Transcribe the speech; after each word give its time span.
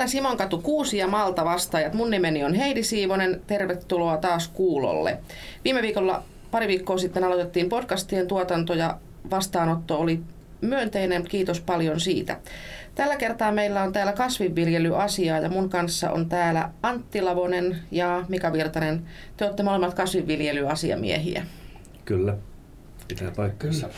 Täällä 0.00 0.12
Simonkatu 0.12 0.58
6 0.58 0.98
ja 0.98 1.08
Malta 1.08 1.44
vastaajat. 1.44 1.94
Mun 1.94 2.10
nimeni 2.10 2.44
on 2.44 2.54
Heidi 2.54 2.82
Siivonen. 2.82 3.40
Tervetuloa 3.46 4.16
taas 4.16 4.48
kuulolle. 4.48 5.18
Viime 5.64 5.82
viikolla 5.82 6.22
pari 6.50 6.68
viikkoa 6.68 6.98
sitten 6.98 7.24
aloitettiin 7.24 7.68
podcastien 7.68 8.26
tuotanto 8.26 8.74
ja 8.74 8.98
vastaanotto 9.30 9.98
oli 9.98 10.20
myönteinen. 10.60 11.24
Kiitos 11.24 11.60
paljon 11.60 12.00
siitä. 12.00 12.40
Tällä 12.94 13.16
kertaa 13.16 13.52
meillä 13.52 13.82
on 13.82 13.92
täällä 13.92 14.12
kasvinviljelyasiaa 14.12 15.38
ja 15.38 15.48
mun 15.48 15.70
kanssa 15.70 16.10
on 16.10 16.28
täällä 16.28 16.70
Antti 16.82 17.22
Lavonen 17.22 17.76
ja 17.90 18.24
Mika 18.28 18.52
Virtanen. 18.52 19.06
Te 19.36 19.44
olette 19.44 19.62
molemmat 19.62 19.94
kasvinviljelyasiamiehiä. 19.94 21.46
Kyllä, 22.04 22.36
pitää 23.08 23.30
paikkansa. 23.36 23.88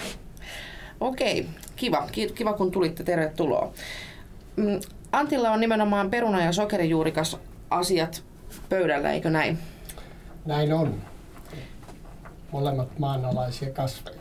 Okei, 1.01 1.47
kiva. 1.77 2.09
Kiva 2.35 2.53
kun 2.53 2.71
tulitte. 2.71 3.05
Tervetuloa. 3.05 3.73
Antilla 5.13 5.51
on 5.51 5.61
nimenomaan 5.61 6.11
peruna- 6.11 6.45
ja 6.45 6.53
sokerijuurikas 6.53 7.37
asiat 7.71 8.25
pöydällä, 8.69 9.13
eikö 9.13 9.31
näin? 9.31 9.59
Näin 10.47 10.73
on. 10.73 10.95
Molemmat 12.53 12.99
maanalaisia 12.99 13.71
kasveja. 13.71 14.17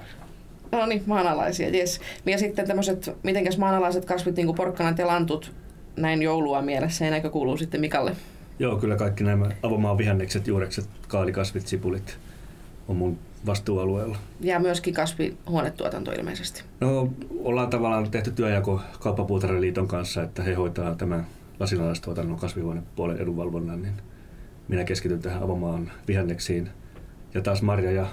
No 0.71 0.85
niin, 0.85 1.03
maanalaisia, 1.05 1.69
jes. 1.69 2.01
Ja 2.25 2.37
sitten 2.37 2.67
tämmöiset, 2.67 3.17
mitenkäs 3.23 3.57
maanalaiset 3.57 4.05
kasvit, 4.05 4.35
niin 4.35 4.45
kuin 4.45 4.55
porkkanat 4.55 4.97
ja 4.97 5.07
lantut, 5.07 5.51
näin 5.95 6.21
joulua 6.21 6.61
mielessä, 6.61 7.05
ja 7.05 7.11
näkö 7.11 7.29
kuuluu 7.29 7.57
sitten 7.57 7.81
Mikalle? 7.81 8.15
Joo, 8.59 8.75
kyllä 8.75 8.95
kaikki 8.95 9.23
nämä 9.23 9.45
avomaan 9.63 9.97
vihannekset, 9.97 10.47
juurekset, 10.47 10.89
kaalikasvit, 11.07 11.67
sipulit 11.67 12.17
on 12.87 12.95
mun 12.95 13.19
vastuualueella. 13.45 14.17
Ja 14.39 14.59
myöskin 14.59 14.93
kasvihuonetuotanto 14.93 16.11
ilmeisesti. 16.11 16.63
No, 16.79 17.13
ollaan 17.39 17.69
tavallaan 17.69 18.11
tehty 18.11 18.31
työjako 18.31 18.81
Kauppapuutarhaliiton 18.99 19.87
kanssa, 19.87 20.23
että 20.23 20.43
he 20.43 20.53
hoitaa 20.53 20.95
tämän 20.95 21.27
lasinalaistuotannon 21.59 22.39
kasvihuonepuolen 22.39 23.17
edunvalvonnan, 23.17 23.81
niin 23.81 23.93
minä 24.67 24.83
keskityn 24.83 25.21
tähän 25.21 25.43
avomaan 25.43 25.91
vihanneksiin. 26.07 26.69
Ja 27.33 27.41
taas 27.41 27.61
marja- 27.61 27.91
ja 27.91 28.07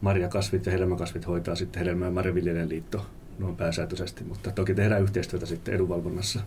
marjakasvit 0.00 0.66
ja 0.66 0.72
hedelmäkasvit 0.72 1.26
hoitaa 1.26 1.54
sitten 1.54 1.80
hedelmä- 1.80 2.04
ja 2.04 2.10
marjaviljelijän 2.10 2.68
liitto 2.68 3.06
noin 3.38 3.56
pääsääntöisesti, 3.56 4.24
mutta 4.24 4.50
toki 4.50 4.74
tehdään 4.74 5.02
yhteistyötä 5.02 5.46
sitten 5.46 5.74
edunvalvonnassa. 5.74 6.40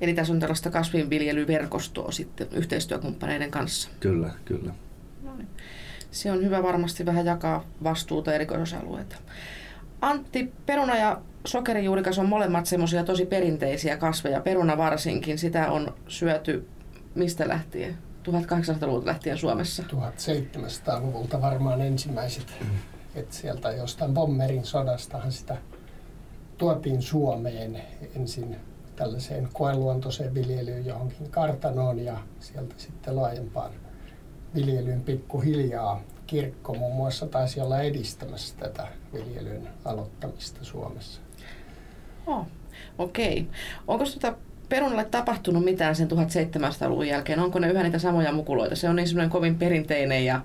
Eli 0.00 0.14
tässä 0.14 0.32
on 0.32 0.40
tällaista 0.40 0.70
kasvinviljelyverkostoa 0.70 2.12
sitten 2.12 2.46
yhteistyökumppaneiden 2.52 3.50
kanssa. 3.50 3.90
Kyllä, 4.00 4.30
kyllä. 4.44 4.74
No 5.22 5.36
niin. 5.36 5.48
Se 6.12 6.32
on 6.32 6.44
hyvä 6.44 6.62
varmasti 6.62 7.06
vähän 7.06 7.26
jakaa 7.26 7.64
vastuuta 7.84 8.34
erikoisalueita. 8.34 9.16
Antti, 10.00 10.52
peruna 10.66 10.96
ja 10.96 11.20
sokerijuurikas 11.46 12.18
on 12.18 12.28
molemmat 12.28 12.66
semmoisia 12.66 13.04
tosi 13.04 13.26
perinteisiä 13.26 13.96
kasveja. 13.96 14.40
Peruna 14.40 14.76
varsinkin, 14.76 15.38
sitä 15.38 15.70
on 15.70 15.94
syöty 16.08 16.68
mistä 17.14 17.48
lähtien? 17.48 17.98
1800-luvulta 18.28 19.06
lähtien 19.06 19.38
Suomessa. 19.38 19.82
1700-luvulta 19.82 21.40
varmaan 21.40 21.80
ensimmäiset. 21.80 22.54
että 23.14 23.34
sieltä 23.34 23.72
jostain 23.72 24.14
Bommerin 24.14 24.64
sodastahan 24.64 25.32
sitä 25.32 25.56
tuotiin 26.58 27.02
Suomeen 27.02 27.82
ensin 28.16 28.56
tällaiseen 28.96 29.48
koeluontoiseen 29.52 30.34
viljelyyn 30.34 30.86
johonkin 30.86 31.30
kartanoon 31.30 31.98
ja 31.98 32.18
sieltä 32.40 32.74
sitten 32.76 33.16
laajempaan 33.16 33.70
viljelyyn 34.54 35.00
pikkuhiljaa. 35.00 36.02
Kirkko 36.26 36.74
muun 36.74 36.96
muassa 36.96 37.26
taisi 37.26 37.60
olla 37.60 37.80
edistämässä 37.80 38.54
tätä 38.56 38.88
viljelyn 39.12 39.68
aloittamista 39.84 40.64
Suomessa. 40.64 41.20
Oh, 42.26 42.46
Okei. 42.98 43.40
Okay. 43.40 43.44
Onko 43.88 44.04
tuota 44.04 44.34
perunalle 44.68 45.04
tapahtunut 45.04 45.64
mitään 45.64 45.96
sen 45.96 46.08
1700-luvun 46.10 47.08
jälkeen? 47.08 47.40
Onko 47.40 47.58
ne 47.58 47.70
yhä 47.70 47.82
niitä 47.82 47.98
samoja 47.98 48.32
mukuloita? 48.32 48.76
Se 48.76 48.88
on 48.88 48.96
niin 48.96 49.08
semmoinen 49.08 49.30
kovin 49.30 49.58
perinteinen 49.58 50.24
ja 50.24 50.40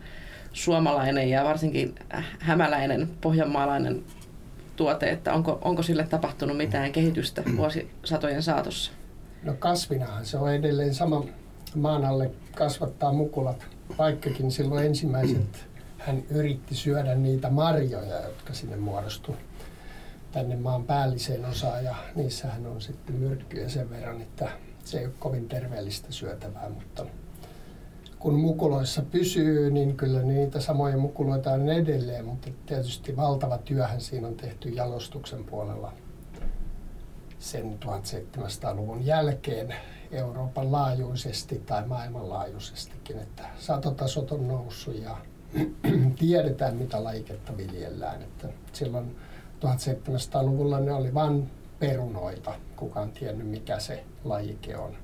suomalainen 0.54 1.30
ja 1.30 1.44
varsinkin 1.44 1.96
hämäläinen, 2.40 3.10
pohjanmaalainen 3.22 4.04
tuote, 4.76 5.10
että 5.10 5.34
onko, 5.34 5.60
onko 5.62 5.84
sille 5.84 6.04
tapahtunut 6.04 6.58
mitään 6.58 6.92
kehitystä 6.92 7.44
vuosisatojen 7.58 8.44
saatossa? 8.44 8.92
No 9.44 9.54
kasvinahan 9.60 10.26
se 10.26 10.38
on 10.38 10.54
edelleen 10.54 10.94
sama 10.94 11.24
maan 11.76 12.06
alle 12.06 12.32
kasvattaa 12.56 13.14
mukulat, 13.14 13.68
vaikkakin 13.98 14.52
silloin 14.52 14.86
ensimmäiset 14.86 15.66
hän 15.98 16.24
yritti 16.30 16.76
syödä 16.76 17.16
niitä 17.16 17.50
marjoja, 17.50 18.22
jotka 18.22 18.54
sinne 18.54 18.76
muodostu 18.76 19.36
tänne 20.32 20.56
maan 20.56 20.84
päälliseen 20.84 21.46
osaan 21.46 21.84
ja 21.84 21.96
niissähän 22.16 22.66
on 22.66 22.82
sitten 22.82 23.16
myrkkyjä 23.16 23.70
sen 23.70 23.90
verran, 23.90 24.22
että 24.22 24.50
se 24.84 25.00
ei 25.00 25.06
ole 25.06 25.14
kovin 25.20 25.50
terveellistä 25.50 26.12
syötävää, 26.12 26.70
mutta 26.70 27.06
kun 28.20 28.40
mukuloissa 28.40 29.02
pysyy, 29.02 29.72
niin 29.72 29.98
kyllä 29.98 30.22
niitä 30.22 30.60
samoja 30.60 30.98
mukuloita 30.98 31.52
on 31.52 31.70
edelleen, 31.70 32.26
mutta 32.26 32.50
tietysti 32.66 33.16
valtava 33.16 33.58
työhän 33.58 34.02
siinä 34.02 34.28
on 34.28 34.36
tehty 34.36 34.70
jalostuksen 34.70 35.44
puolella 35.44 35.94
sen 37.40 37.80
1700-luvun 37.86 39.06
jälkeen 39.06 39.76
Euroopan 40.12 40.72
laajuisesti 40.72 41.64
tai 41.66 41.88
maailmanlaajuisestikin, 41.88 43.20
että 43.20 43.44
satotasot 43.60 44.32
on 44.32 44.48
noussut 44.48 45.02
ja 45.04 45.18
tiedetään 46.20 46.76
mitä 46.76 47.04
laiketta 47.04 47.58
viljellään. 47.58 48.22
Että 48.22 48.48
silloin 48.74 49.16
1700-luvulla 49.62 50.80
ne 50.80 50.94
oli 50.94 51.14
vain 51.14 51.52
perunoita, 51.80 52.54
kukaan 52.76 53.12
tiennyt 53.12 53.48
mikä 53.48 53.80
se 53.80 54.04
lajike 54.24 54.78
on. 54.78 54.96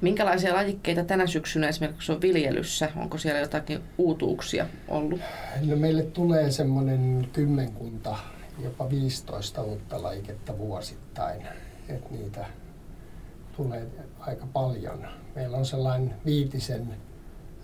Minkälaisia 0.00 0.54
lajikkeita 0.54 1.04
tänä 1.04 1.26
syksynä 1.26 1.68
esimerkiksi 1.68 2.12
on 2.12 2.20
viljelyssä? 2.20 2.90
Onko 2.96 3.18
siellä 3.18 3.40
jotakin 3.40 3.80
uutuuksia 3.98 4.66
ollut? 4.88 5.20
No 5.66 5.76
meille 5.76 6.02
tulee 6.02 6.50
semmoinen 6.50 7.28
kymmenkunta, 7.32 8.16
jopa 8.62 8.90
15 8.90 9.62
uutta 9.62 10.02
lajiketta 10.02 10.58
vuosittain. 10.58 11.42
Et 11.88 12.10
niitä 12.10 12.46
tulee 13.56 13.86
aika 14.18 14.46
paljon. 14.52 15.06
Meillä 15.34 15.56
on 15.56 15.66
sellainen 15.66 16.14
viitisen 16.24 16.96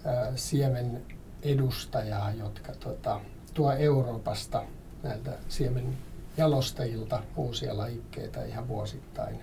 äh, 0.06 0.28
siemen 0.34 1.02
edustajaa, 1.42 2.32
jotka 2.32 2.72
tota, 2.72 3.20
tuo 3.54 3.72
Euroopasta 3.72 4.62
näiltä 5.02 5.32
siemen 5.48 5.98
jalostajilta 6.36 7.22
uusia 7.36 7.76
lajikkeita 7.76 8.44
ihan 8.44 8.68
vuosittain 8.68 9.40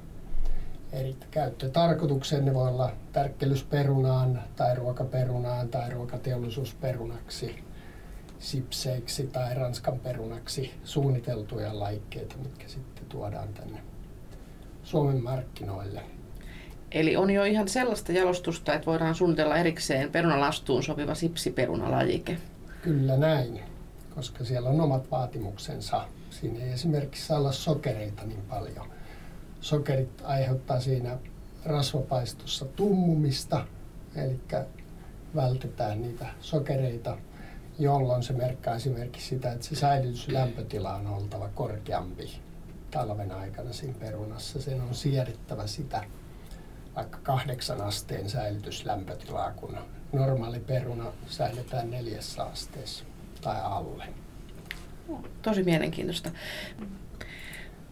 eri 0.91 1.15
käyttötarkoitukseen. 1.31 2.45
Ne 2.45 2.53
voi 2.53 2.67
olla 2.67 2.91
tärkkelysperunaan 3.11 4.43
tai 4.55 4.75
ruokaperunaan 4.75 5.69
tai 5.69 5.89
ruokateollisuusperunaksi, 5.89 7.63
sipseiksi 8.39 9.27
tai 9.27 9.55
ranskan 9.55 9.99
perunaksi 9.99 10.73
suunniteltuja 10.83 11.79
laikkeita, 11.79 12.35
mitkä 12.37 12.67
sitten 12.67 13.05
tuodaan 13.05 13.53
tänne 13.53 13.81
Suomen 14.83 15.23
markkinoille. 15.23 16.16
Eli 16.91 17.15
on 17.15 17.29
jo 17.29 17.43
ihan 17.43 17.67
sellaista 17.67 18.11
jalostusta, 18.11 18.73
että 18.73 18.85
voidaan 18.85 19.15
suunnitella 19.15 19.57
erikseen 19.57 20.11
perunalastuun 20.11 20.83
sopiva 20.83 21.15
sipsiperunalajike. 21.15 22.37
Kyllä 22.81 23.17
näin, 23.17 23.59
koska 24.15 24.45
siellä 24.45 24.69
on 24.69 24.81
omat 24.81 25.11
vaatimuksensa. 25.11 26.05
Siinä 26.29 26.63
ei 26.63 26.71
esimerkiksi 26.71 27.25
saa 27.25 27.39
olla 27.39 27.51
sokereita 27.51 28.23
niin 28.23 28.43
paljon 28.49 28.87
sokerit 29.61 30.21
aiheuttaa 30.23 30.79
siinä 30.79 31.17
rasvapaistossa 31.65 32.65
tummumista, 32.65 33.65
eli 34.15 34.39
vältetään 35.35 36.01
niitä 36.01 36.25
sokereita, 36.41 37.17
jolloin 37.79 38.23
se 38.23 38.33
merkkaa 38.33 38.75
esimerkiksi 38.75 39.27
sitä, 39.27 39.51
että 39.51 39.65
se 39.65 39.75
säilytyslämpötila 39.75 40.95
on 40.95 41.07
oltava 41.07 41.49
korkeampi 41.55 42.39
talven 42.91 43.31
aikana 43.31 43.73
siinä 43.73 43.95
perunassa. 43.99 44.61
Sen 44.61 44.81
on 44.81 44.95
siedettävä 44.95 45.67
sitä 45.67 46.03
vaikka 46.97 47.19
kahdeksan 47.23 47.81
asteen 47.81 48.29
säilytyslämpötilaa, 48.29 49.51
kun 49.51 49.77
normaali 50.13 50.59
peruna 50.59 51.05
säilytään 51.27 51.91
neljässä 51.91 52.43
asteessa 52.43 53.05
tai 53.41 53.55
alle. 53.63 54.05
Tosi 55.41 55.63
mielenkiintoista 55.63 56.31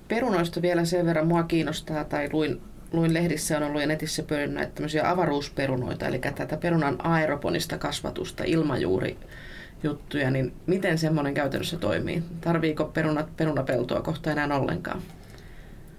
perunoista 0.07 0.61
vielä 0.61 0.85
sen 0.85 1.05
verran 1.05 1.27
mua 1.27 1.43
kiinnostaa, 1.43 2.03
tai 2.03 2.29
luin, 2.33 2.61
luin 2.91 3.13
lehdissä 3.13 3.57
on 3.57 3.63
ollut 3.63 3.81
ja 3.81 3.87
netissä 3.87 4.23
pyörinyt 4.23 4.55
näitä 4.55 4.71
tämmöisiä 4.75 5.09
avaruusperunoita, 5.09 6.07
eli 6.07 6.19
tätä 6.19 6.57
perunan 6.57 7.05
aeroponista 7.05 7.77
kasvatusta, 7.77 8.43
ilmajuuri 8.43 9.17
juttuja, 9.83 10.31
niin 10.31 10.53
miten 10.65 10.97
semmoinen 10.97 11.33
käytännössä 11.33 11.77
toimii? 11.77 12.23
Tarviiko 12.41 12.85
perunat 12.85 13.37
perunapeltoa 13.37 14.01
kohta 14.01 14.31
enää 14.31 14.59
ollenkaan? 14.59 15.01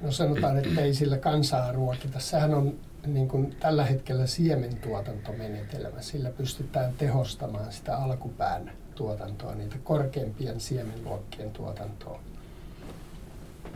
No 0.00 0.12
sanotaan, 0.12 0.59
että 0.59 0.81
ei 0.81 0.94
sillä 0.94 1.19
kansaa 1.19 1.73
ruokita. 1.73 2.20
Sehän 2.20 2.55
on 2.55 2.75
niin 3.06 3.29
kuin 3.29 3.56
tällä 3.61 3.85
hetkellä 3.85 4.26
siementuotantomenetelmä. 4.26 6.03
Sillä 6.03 6.31
pystytään 6.31 6.93
tehostamaan 6.99 7.73
sitä 7.73 7.97
alkupään 7.97 8.73
tuotantoa, 8.94 9.55
niitä 9.55 9.76
korkeimpien 9.85 10.61
siemenluokkien 10.61 11.50
tuotantoa 11.50 12.20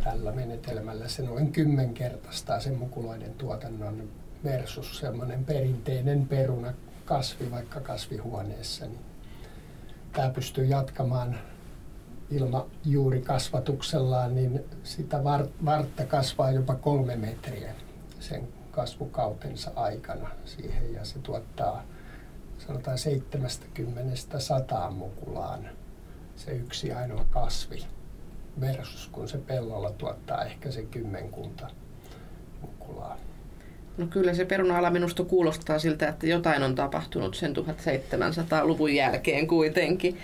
tällä 0.04 0.32
menetelmällä. 0.32 1.08
Se 1.08 1.22
noin 1.22 1.52
kymmenkertaistaa 1.52 2.60
sen 2.60 2.78
mukuloiden 2.78 3.34
tuotannon 3.34 4.08
versus 4.44 4.98
semmoinen 4.98 5.44
perinteinen 5.44 6.26
peruna 6.26 6.74
kasvi 7.04 7.50
vaikka 7.50 7.80
kasvihuoneessa. 7.80 8.86
Niin 8.86 9.00
tämä 10.12 10.30
pystyy 10.30 10.64
jatkamaan 10.64 11.38
ilmajuurikasvatuksellaan, 12.30 14.34
niin 14.34 14.64
sitä 14.82 15.24
vartta 15.64 16.04
kasvaa 16.04 16.50
jopa 16.50 16.74
kolme 16.74 17.16
metriä 17.16 17.74
sen 18.20 18.48
kasvukautensa 18.70 19.70
aikana 19.76 20.30
siihen 20.44 20.94
ja 20.94 21.04
se 21.04 21.18
tuottaa 21.18 21.84
sanotaan 22.58 22.98
70-100 24.88 24.90
mukulaan 24.90 25.68
se 26.36 26.52
yksi 26.52 26.92
ainoa 26.92 27.24
kasvi 27.30 27.86
versus 28.60 29.08
kun 29.12 29.28
se 29.28 29.38
pellolla 29.38 29.90
tuottaa 29.90 30.44
ehkä 30.44 30.70
se 30.70 30.82
kymmenkunta 30.82 31.66
mukulaa. 32.60 33.16
No 33.98 34.06
kyllä 34.06 34.34
se 34.34 34.44
peruna-ala 34.44 34.90
minusta 34.90 35.24
kuulostaa 35.24 35.78
siltä, 35.78 36.08
että 36.08 36.26
jotain 36.26 36.62
on 36.62 36.74
tapahtunut 36.74 37.34
sen 37.34 37.54
1700-luvun 37.56 38.94
jälkeen 38.94 39.46
kuitenkin. 39.46 40.18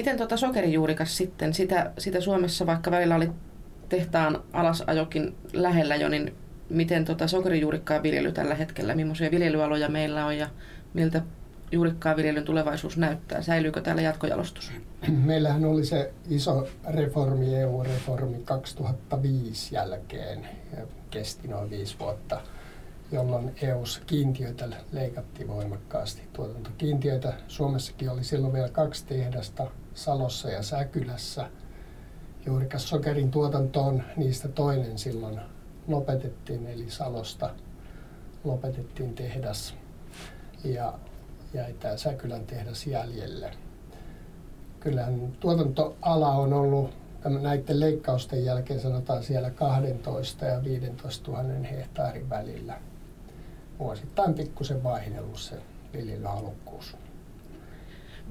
Miten 0.00 0.16
tuota 0.16 0.36
sokerijuurikas 0.36 1.16
sitten, 1.16 1.54
sitä, 1.54 1.92
sitä 1.98 2.20
Suomessa 2.20 2.66
vaikka 2.66 2.90
välillä 2.90 3.14
oli 3.14 3.30
tehtaan 3.88 4.42
alasajokin 4.52 5.34
lähellä 5.52 5.96
jo, 5.96 6.08
niin 6.08 6.34
miten 6.70 7.04
tuota 7.04 7.28
sokerijuurikkaa 7.28 8.02
viljely 8.02 8.32
tällä 8.32 8.54
hetkellä, 8.54 8.94
millaisia 8.94 9.30
viljelyaloja 9.30 9.88
meillä 9.88 10.26
on 10.26 10.38
ja 10.38 10.48
miltä 10.94 11.22
juurikkaa 11.72 12.16
viljelyn 12.16 12.44
tulevaisuus 12.44 12.96
näyttää? 12.96 13.42
Säilyykö 13.42 13.80
täällä 13.80 14.02
jatkojalostus? 14.02 14.72
Meillähän 15.08 15.64
oli 15.64 15.84
se 15.84 16.12
iso 16.28 16.68
reformi, 16.88 17.56
EU-reformi 17.56 18.38
2005 18.44 19.74
jälkeen, 19.74 20.48
kesti 21.10 21.48
noin 21.48 21.70
viisi 21.70 21.96
vuotta, 21.98 22.40
jolloin 23.12 23.52
EU-ssa 23.62 24.00
kiintiöitä 24.06 24.68
leikattiin 24.92 25.48
voimakkaasti. 25.48 26.22
Tuotantokiintiöitä 26.32 27.32
Suomessakin 27.48 28.10
oli 28.10 28.24
silloin 28.24 28.52
vielä 28.52 28.68
kaksi 28.68 29.06
tehdasta, 29.06 29.66
Salossa 30.00 30.50
ja 30.50 30.62
Säkylässä. 30.62 31.50
Juurikas 32.46 32.88
sokerin 32.88 33.30
tuotantoon 33.30 34.02
niistä 34.16 34.48
toinen 34.48 34.98
silloin 34.98 35.40
lopetettiin, 35.88 36.66
eli 36.66 36.90
Salosta 36.90 37.50
lopetettiin 38.44 39.14
tehdas 39.14 39.74
ja 40.64 40.98
jäi 41.54 41.72
tämä 41.72 41.96
Säkylän 41.96 42.46
tehdas 42.46 42.86
jäljelle. 42.86 43.50
Kyllähän 44.80 45.32
tuotantoala 45.40 46.32
on 46.32 46.52
ollut 46.52 46.90
näiden 47.40 47.80
leikkausten 47.80 48.44
jälkeen 48.44 48.80
sanotaan 48.80 49.22
siellä 49.22 49.50
12 49.50 50.44
ja 50.44 50.64
15 50.64 51.30
000 51.30 51.42
hehtaarin 51.70 52.30
välillä. 52.30 52.80
Vuosittain 53.78 54.34
pikkusen 54.34 54.82
vaihdellut 54.82 55.38
se 55.38 55.56
viljelyhalukkuus. 55.92 56.96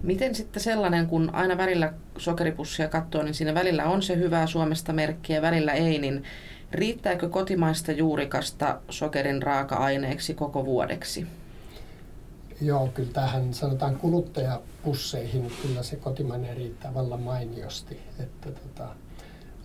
Miten 0.03 0.35
sitten 0.35 0.63
sellainen, 0.63 1.07
kun 1.07 1.29
aina 1.35 1.57
välillä 1.57 1.93
sokeripussia 2.17 2.87
katsoo, 2.87 3.23
niin 3.23 3.33
siinä 3.33 3.53
välillä 3.53 3.85
on 3.85 4.01
se 4.01 4.15
hyvää 4.15 4.47
Suomesta 4.47 4.93
merkkiä, 4.93 5.41
välillä 5.41 5.73
ei, 5.73 5.99
niin 5.99 6.23
riittääkö 6.71 7.29
kotimaista 7.29 7.91
juurikasta 7.91 8.81
sokerin 8.89 9.43
raaka-aineeksi 9.43 10.33
koko 10.33 10.65
vuodeksi? 10.65 11.27
Joo, 12.61 12.87
kyllä 12.87 13.11
tähän 13.13 13.53
sanotaan 13.53 13.95
kuluttajapusseihin 13.95 15.51
kyllä 15.61 15.83
se 15.83 15.95
kotimainen 15.95 16.57
riittää 16.57 16.93
vallan 16.93 17.21
mainiosti. 17.21 17.99
Että 18.19 18.51
tota, 18.51 18.87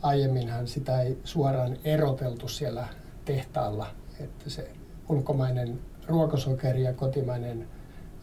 aiemminhan 0.03 0.67
sitä 0.69 1.03
ei 1.03 1.19
suoraan 1.25 1.77
eroteltu 1.85 2.49
siellä 2.49 2.89
tehtaalla, 3.25 3.87
että 4.21 4.51
se 4.51 4.71
ulkomainen 5.09 5.79
ruokasokeri 6.09 6.83
ja 6.83 6.93
kotimainen 6.93 7.69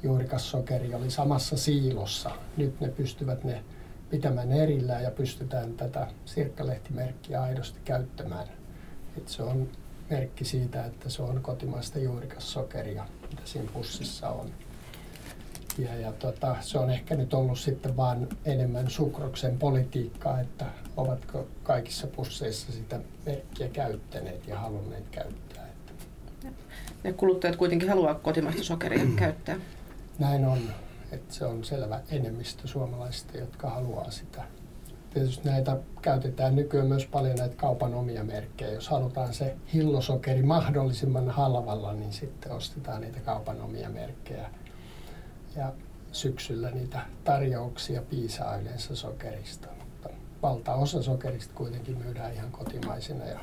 juurikassokeri 0.04 0.94
oli 0.94 1.12
samassa 1.12 1.58
siilossa. 1.58 2.32
Nyt 2.58 2.80
ne 2.80 2.88
pystyvät 2.88 3.44
ne 3.44 3.64
pitämään 4.10 4.52
erillään 4.52 5.04
ja 5.04 5.12
pystytään 5.12 5.74
tätä 5.74 6.08
sirkkalehtimerkkiä 6.26 7.42
aidosti 7.42 7.80
käyttämään. 7.86 8.48
Et 9.18 9.28
se 9.28 9.44
on 9.44 9.70
merkki 10.10 10.46
siitä, 10.46 10.86
että 10.86 11.10
se 11.10 11.22
on 11.22 11.42
kotimaista 11.42 12.00
juurikassokeria, 12.00 13.06
mitä 13.30 13.42
siinä 13.46 13.70
pussissa 13.74 14.30
on. 14.30 14.50
Ja, 15.78 15.96
ja 15.96 16.12
tota, 16.12 16.56
se 16.62 16.80
on 16.80 16.90
ehkä 16.90 17.16
nyt 17.16 17.34
ollut 17.34 17.60
sitten 17.60 17.98
vaan 17.98 18.28
enemmän 18.46 18.90
sukroksen 18.90 19.58
politiikkaa, 19.58 20.40
että 20.40 20.66
ovatko 20.98 21.48
kaikissa 21.64 22.08
pusseissa 22.08 22.72
sitä 22.72 23.00
merkkiä 23.26 23.68
käyttäneet 23.68 24.48
ja 24.48 24.60
halunneet 24.60 25.10
käyttää. 25.12 25.68
Ja 27.04 27.14
kuluttajat 27.14 27.56
kuitenkin 27.56 27.90
haluaa 27.90 28.16
kotimaista 28.16 28.64
sokeria 28.64 29.06
käyttää. 29.16 29.56
Näin 30.22 30.46
on, 30.46 30.60
että 31.12 31.34
se 31.34 31.46
on 31.46 31.64
selvä 31.64 32.02
enemmistö 32.10 32.68
suomalaisista, 32.68 33.38
jotka 33.38 33.70
haluaa 33.70 34.12
sitä. 34.12 34.44
Tietysti 35.14 35.50
näitä 35.50 35.78
käytetään 36.02 36.56
nykyään 36.56 36.88
myös 36.88 37.06
paljon 37.06 37.36
näitä 37.36 37.56
kaupan 37.56 37.94
omia 37.94 38.24
merkkejä. 38.24 38.72
Jos 38.72 38.90
halutaan 38.90 39.34
se 39.34 39.56
hillosokeri 39.74 40.44
mahdollisimman 40.44 41.30
halvalla, 41.30 41.94
niin 41.94 42.14
sitten 42.14 42.52
ostetaan 42.52 43.02
niitä 43.02 43.20
kaupan 43.20 43.62
omia 43.62 43.90
merkkejä. 43.90 44.50
Ja 45.56 45.74
syksyllä 46.12 46.72
niitä 46.72 47.00
tarjouksia 47.24 48.02
piisaa 48.02 48.58
yleensä 48.58 48.96
sokerista. 48.96 49.68
Mutta 49.80 50.10
valtaosa 50.42 51.04
sokerista 51.04 51.54
kuitenkin 51.56 51.98
myydään 51.98 52.34
ihan 52.34 52.52
kotimaisena 52.52 53.26
ja 53.26 53.40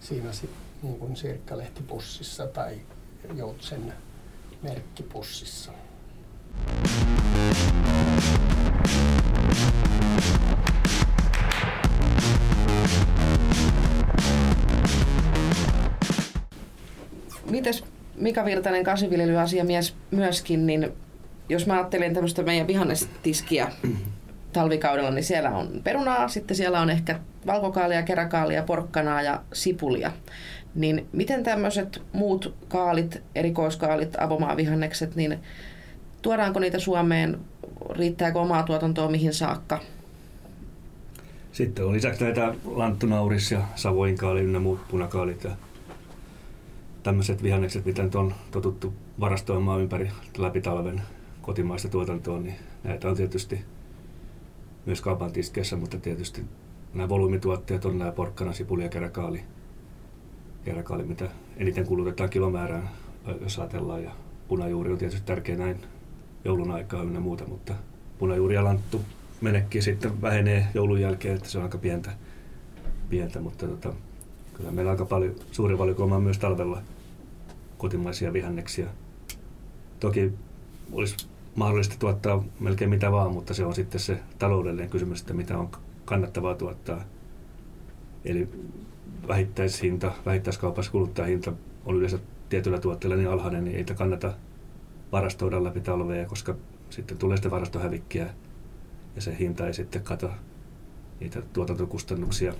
siinä 0.00 0.32
sitten 0.32 0.60
niin 0.82 1.16
sirkkalehtipussissa 1.16 2.46
tai 2.46 2.80
joutsen 3.34 3.92
merkkipussissa. 4.62 5.72
Mites 17.50 17.84
Mika 18.16 18.44
Virtanen, 18.44 18.84
kasviviljelyasiamies 18.84 19.94
myöskin, 20.10 20.66
niin 20.66 20.92
jos 21.48 21.66
mä 21.66 21.74
ajattelen 21.74 22.14
tämmöistä 22.14 22.42
meidän 22.42 22.66
vihannestiskiä 22.66 23.72
talvikaudella, 24.52 25.10
niin 25.10 25.24
siellä 25.24 25.50
on 25.50 25.80
perunaa, 25.84 26.28
sitten 26.28 26.56
siellä 26.56 26.80
on 26.80 26.90
ehkä 26.90 27.20
valkokaalia, 27.46 28.02
keräkaalia, 28.02 28.62
porkkanaa 28.62 29.22
ja 29.22 29.42
sipulia. 29.52 30.12
Niin 30.74 31.06
miten 31.12 31.42
tämmöiset 31.42 32.02
muut 32.12 32.54
kaalit, 32.68 33.22
erikoiskaalit, 33.34 34.16
avomaavihannekset, 34.18 35.16
niin 35.16 35.38
tuodaanko 36.22 36.60
niitä 36.60 36.78
Suomeen, 36.78 37.38
riittääkö 37.90 38.38
omaa 38.38 38.62
tuotantoa 38.62 39.10
mihin 39.10 39.34
saakka? 39.34 39.80
Sitten 41.52 41.84
on 41.84 41.92
lisäksi 41.92 42.24
näitä 42.24 42.54
lanttunauris 42.64 43.52
ja 43.52 43.62
savoinkaali 43.74 44.40
ynnä 44.40 44.58
muut 44.58 44.88
punakaalit 44.88 45.44
ja 45.44 45.50
tämmöiset 47.02 47.42
vihannekset, 47.42 47.84
mitä 47.84 48.02
nyt 48.02 48.14
on 48.14 48.34
totuttu 48.50 48.94
varastoimaan 49.20 49.80
ympäri 49.80 50.10
läpi 50.38 50.60
talven 50.60 51.02
kotimaista 51.42 51.88
tuotantoa, 51.88 52.38
niin 52.40 52.56
näitä 52.84 53.08
on 53.08 53.16
tietysti 53.16 53.64
myös 54.86 55.00
kaupan 55.00 55.32
tiskeissä, 55.32 55.76
mutta 55.76 55.98
tietysti 55.98 56.44
nämä 56.94 57.08
volyymituotteet 57.08 57.84
on 57.84 57.98
nämä 57.98 58.12
porkkana, 58.12 58.52
sipuli 58.52 58.82
ja 58.82 58.88
keräkaali, 58.88 59.42
keräkaali 60.64 61.04
mitä 61.04 61.28
eniten 61.56 61.86
kulutetaan 61.86 62.30
kilomäärään, 62.30 62.90
jos 63.40 63.58
ajatellaan. 63.58 64.02
Ja 64.02 64.10
punajuuri 64.48 64.92
on 64.92 64.98
tietysti 64.98 65.26
tärkeä 65.26 65.56
näin 65.56 65.80
joulun 66.44 66.70
aikaa 66.70 67.02
ynnä 67.02 67.20
muuta, 67.20 67.44
mutta 67.44 67.74
punajuuri 68.18 68.54
ja 68.54 68.64
lanttu 68.64 69.00
menekki 69.40 69.82
sitten 69.82 70.22
vähenee 70.22 70.66
joulun 70.74 71.00
jälkeen, 71.00 71.36
että 71.36 71.48
se 71.48 71.58
on 71.58 71.64
aika 71.64 71.78
pientä, 71.78 72.10
pientä 73.08 73.40
mutta 73.40 73.66
tota, 73.66 73.92
kyllä 74.54 74.70
meillä 74.70 74.90
aika 74.90 75.04
paljon, 75.04 75.34
suuri 75.52 75.78
valikoima 75.78 76.20
myös 76.20 76.38
talvella 76.38 76.82
kotimaisia 77.78 78.32
vihanneksia. 78.32 78.86
Toki 80.00 80.32
olisi 80.92 81.26
mahdollista 81.54 81.96
tuottaa 81.98 82.44
melkein 82.60 82.90
mitä 82.90 83.12
vaan, 83.12 83.32
mutta 83.32 83.54
se 83.54 83.64
on 83.64 83.74
sitten 83.74 84.00
se 84.00 84.18
taloudellinen 84.38 84.90
kysymys, 84.90 85.20
että 85.20 85.34
mitä 85.34 85.58
on 85.58 85.70
kannattavaa 86.04 86.54
tuottaa. 86.54 87.04
Eli 88.24 88.48
vähittäishinta, 89.28 90.12
vähittäiskaupassa 90.26 90.92
kuluttajahinta 90.92 91.52
on 91.84 91.96
yleensä 91.96 92.18
tietyllä 92.48 92.78
tuotteella 92.78 93.16
niin 93.16 93.28
alhainen, 93.28 93.64
niin 93.64 93.76
ei 93.76 93.84
kannata 93.84 94.32
varastoida 95.12 95.64
läpi 95.64 95.80
talvea, 95.80 96.26
koska 96.26 96.54
sitten 96.90 97.18
tulee 97.18 97.36
sitten 97.36 97.50
varastohävikkiä 97.50 98.26
ja 99.16 99.22
se 99.22 99.36
hinta 99.38 99.66
ei 99.66 99.74
sitten 99.74 100.02
kata 100.02 100.30
niitä 101.20 101.42
tuotantokustannuksia, 101.52 102.54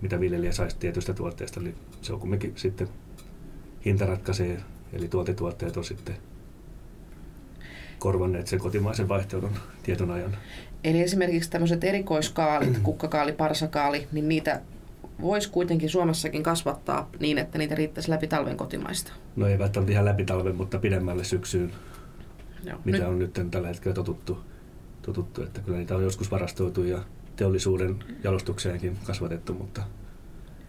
mitä 0.00 0.20
viljelijä 0.20 0.52
saisi 0.52 0.76
tietystä 0.78 1.14
tuotteesta. 1.14 1.60
Eli 1.60 1.74
se 2.00 2.12
on 2.12 2.20
kuitenkin 2.20 2.52
sitten 2.56 2.88
hinta 3.84 4.06
ratkaisee 4.06 4.60
Eli 4.92 5.08
tuotetuotteet 5.08 5.76
on 5.76 5.84
sitten 5.84 6.16
korvanneet 7.98 8.46
sen 8.46 8.58
kotimaisen 8.58 9.08
vaihtoehdon 9.08 9.52
tietyn 9.82 10.10
ajan. 10.10 10.36
Eli 10.84 11.00
esimerkiksi 11.00 11.50
tämmöiset 11.50 11.84
erikoiskaalit, 11.84 12.78
kukkakaali, 12.82 13.32
parsakaali, 13.32 14.08
niin 14.12 14.28
niitä 14.28 14.60
voisi 15.22 15.50
kuitenkin 15.50 15.90
Suomessakin 15.90 16.42
kasvattaa 16.42 17.10
niin, 17.20 17.38
että 17.38 17.58
niitä 17.58 17.74
riittäisi 17.74 18.10
läpi 18.10 18.26
talven 18.26 18.56
kotimaista. 18.56 19.12
No 19.36 19.46
ei 19.46 19.58
välttämättä 19.58 19.92
ihan 19.92 20.04
läpi 20.04 20.24
talven, 20.24 20.56
mutta 20.56 20.78
pidemmälle 20.78 21.24
syksyyn, 21.24 21.72
Joo. 22.64 22.78
mitä 22.84 22.98
Nyt, 22.98 23.06
on 23.06 23.18
nyt 23.18 23.40
tällä 23.50 23.68
hetkellä 23.68 23.94
totuttu, 23.94 24.38
totuttu. 25.02 25.42
Että 25.42 25.60
kyllä 25.60 25.78
niitä 25.78 25.96
on 25.96 26.02
joskus 26.02 26.30
varastoitu 26.30 26.84
ja 26.84 26.98
teollisuuden 27.36 28.04
jalostukseenkin 28.24 28.98
kasvatettu, 29.04 29.54
mutta 29.54 29.82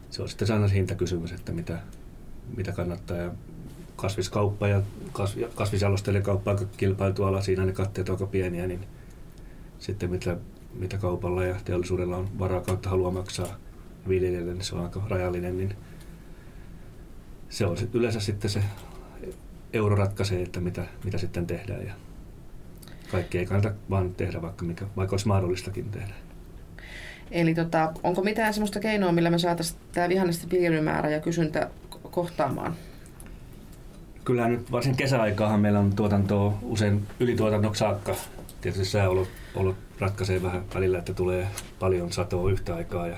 se 0.09 0.21
on 0.21 0.29
sitten 0.29 0.51
aina 0.51 0.67
hintakysymys, 0.67 1.31
että 1.31 1.51
mitä, 1.51 1.79
mitä 2.57 2.71
kannattaa. 2.71 3.17
Ja 3.17 3.31
kasviskauppa 3.95 4.67
ja 4.67 4.81
kasvi, 5.11 5.47
kasvisjalosteiden 5.55 6.23
kauppa 6.23 6.51
on 6.51 6.69
kilpailtu 6.77 7.23
ala, 7.23 7.41
siinä 7.41 7.65
ne 7.65 7.71
katteet 7.71 8.09
on 8.09 8.15
aika 8.15 8.27
pieniä, 8.27 8.67
niin 8.67 8.87
sitten 9.79 10.09
mitä, 10.09 10.37
mitä 10.73 10.97
kaupalla 10.97 11.43
ja 11.43 11.55
teollisuudella 11.65 12.17
on 12.17 12.39
varaa 12.39 12.61
kautta 12.61 12.89
halua 12.89 13.11
maksaa 13.11 13.57
viljelijälle, 14.07 14.53
niin 14.53 14.63
se 14.63 14.75
on 14.75 14.83
aika 14.83 15.01
rajallinen, 15.09 15.57
niin 15.57 15.75
se 17.49 17.65
on 17.65 17.77
sit 17.77 17.95
yleensä 17.95 18.19
sitten 18.19 18.49
se 18.49 18.63
euro 19.73 19.95
ratkaisee, 19.95 20.41
että 20.41 20.59
mitä, 20.59 20.85
mitä 21.03 21.17
sitten 21.17 21.47
tehdään 21.47 21.85
ja 21.85 21.93
kaikki 23.11 23.37
ei 23.37 23.45
kannata 23.45 23.75
vaan 23.89 24.15
tehdä, 24.15 24.41
vaikka, 24.41 24.65
mikä, 24.65 24.85
vaikka 24.95 25.13
olisi 25.13 25.27
mahdollistakin 25.27 25.89
tehdä. 25.89 26.13
eli 27.31 27.55
tota, 27.55 27.93
onko 28.03 28.23
mitään 28.23 28.53
semmoista 28.53 28.79
keinoa, 28.79 29.11
millä 29.11 29.29
me 29.29 29.37
saataisiin 29.37 29.79
tämä 29.91 30.09
vihannesten 30.09 30.49
viljelymäärä 30.49 31.09
ja 31.09 31.19
kysyntä 31.19 31.69
ko- 31.91 32.09
kohtaamaan? 32.11 32.75
Kyllä 34.25 34.47
nyt 34.47 34.71
varsin 34.71 34.95
kesäaikaahan 34.95 35.59
meillä 35.59 35.79
on 35.79 35.95
tuotantoa 35.95 36.57
usein 36.61 37.07
ylituotannoksi 37.19 37.79
saakka. 37.79 38.15
Tietysti 38.61 38.85
sääolot 38.85 39.29
olot 39.55 39.75
ratkaisee 39.99 40.43
vähän 40.43 40.63
välillä, 40.75 40.97
että 40.97 41.13
tulee 41.13 41.47
paljon 41.79 42.11
satoa 42.11 42.51
yhtä 42.51 42.75
aikaa 42.75 43.07
ja 43.07 43.17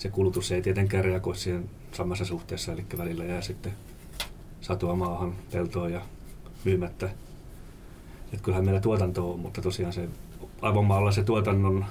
se 0.00 0.08
kulutus 0.08 0.52
ei 0.52 0.62
tietenkään 0.62 1.04
reagoi 1.04 1.36
siihen 1.36 1.70
samassa 1.92 2.24
suhteessa, 2.24 2.72
eli 2.72 2.84
välillä 2.98 3.24
jää 3.24 3.40
sitten 3.40 3.72
satoa 4.60 4.94
maahan, 4.94 5.34
peltoon 5.52 5.92
ja 5.92 6.00
myymättä. 6.64 7.10
Et 8.32 8.40
kyllähän 8.40 8.64
meillä 8.64 8.80
tuotanto 8.80 9.32
on, 9.32 9.40
mutta 9.40 9.62
tosiaan 9.62 9.92
se 9.92 10.08
avomaalla 10.62 11.12
se 11.12 11.24
tuotannon 11.24 11.84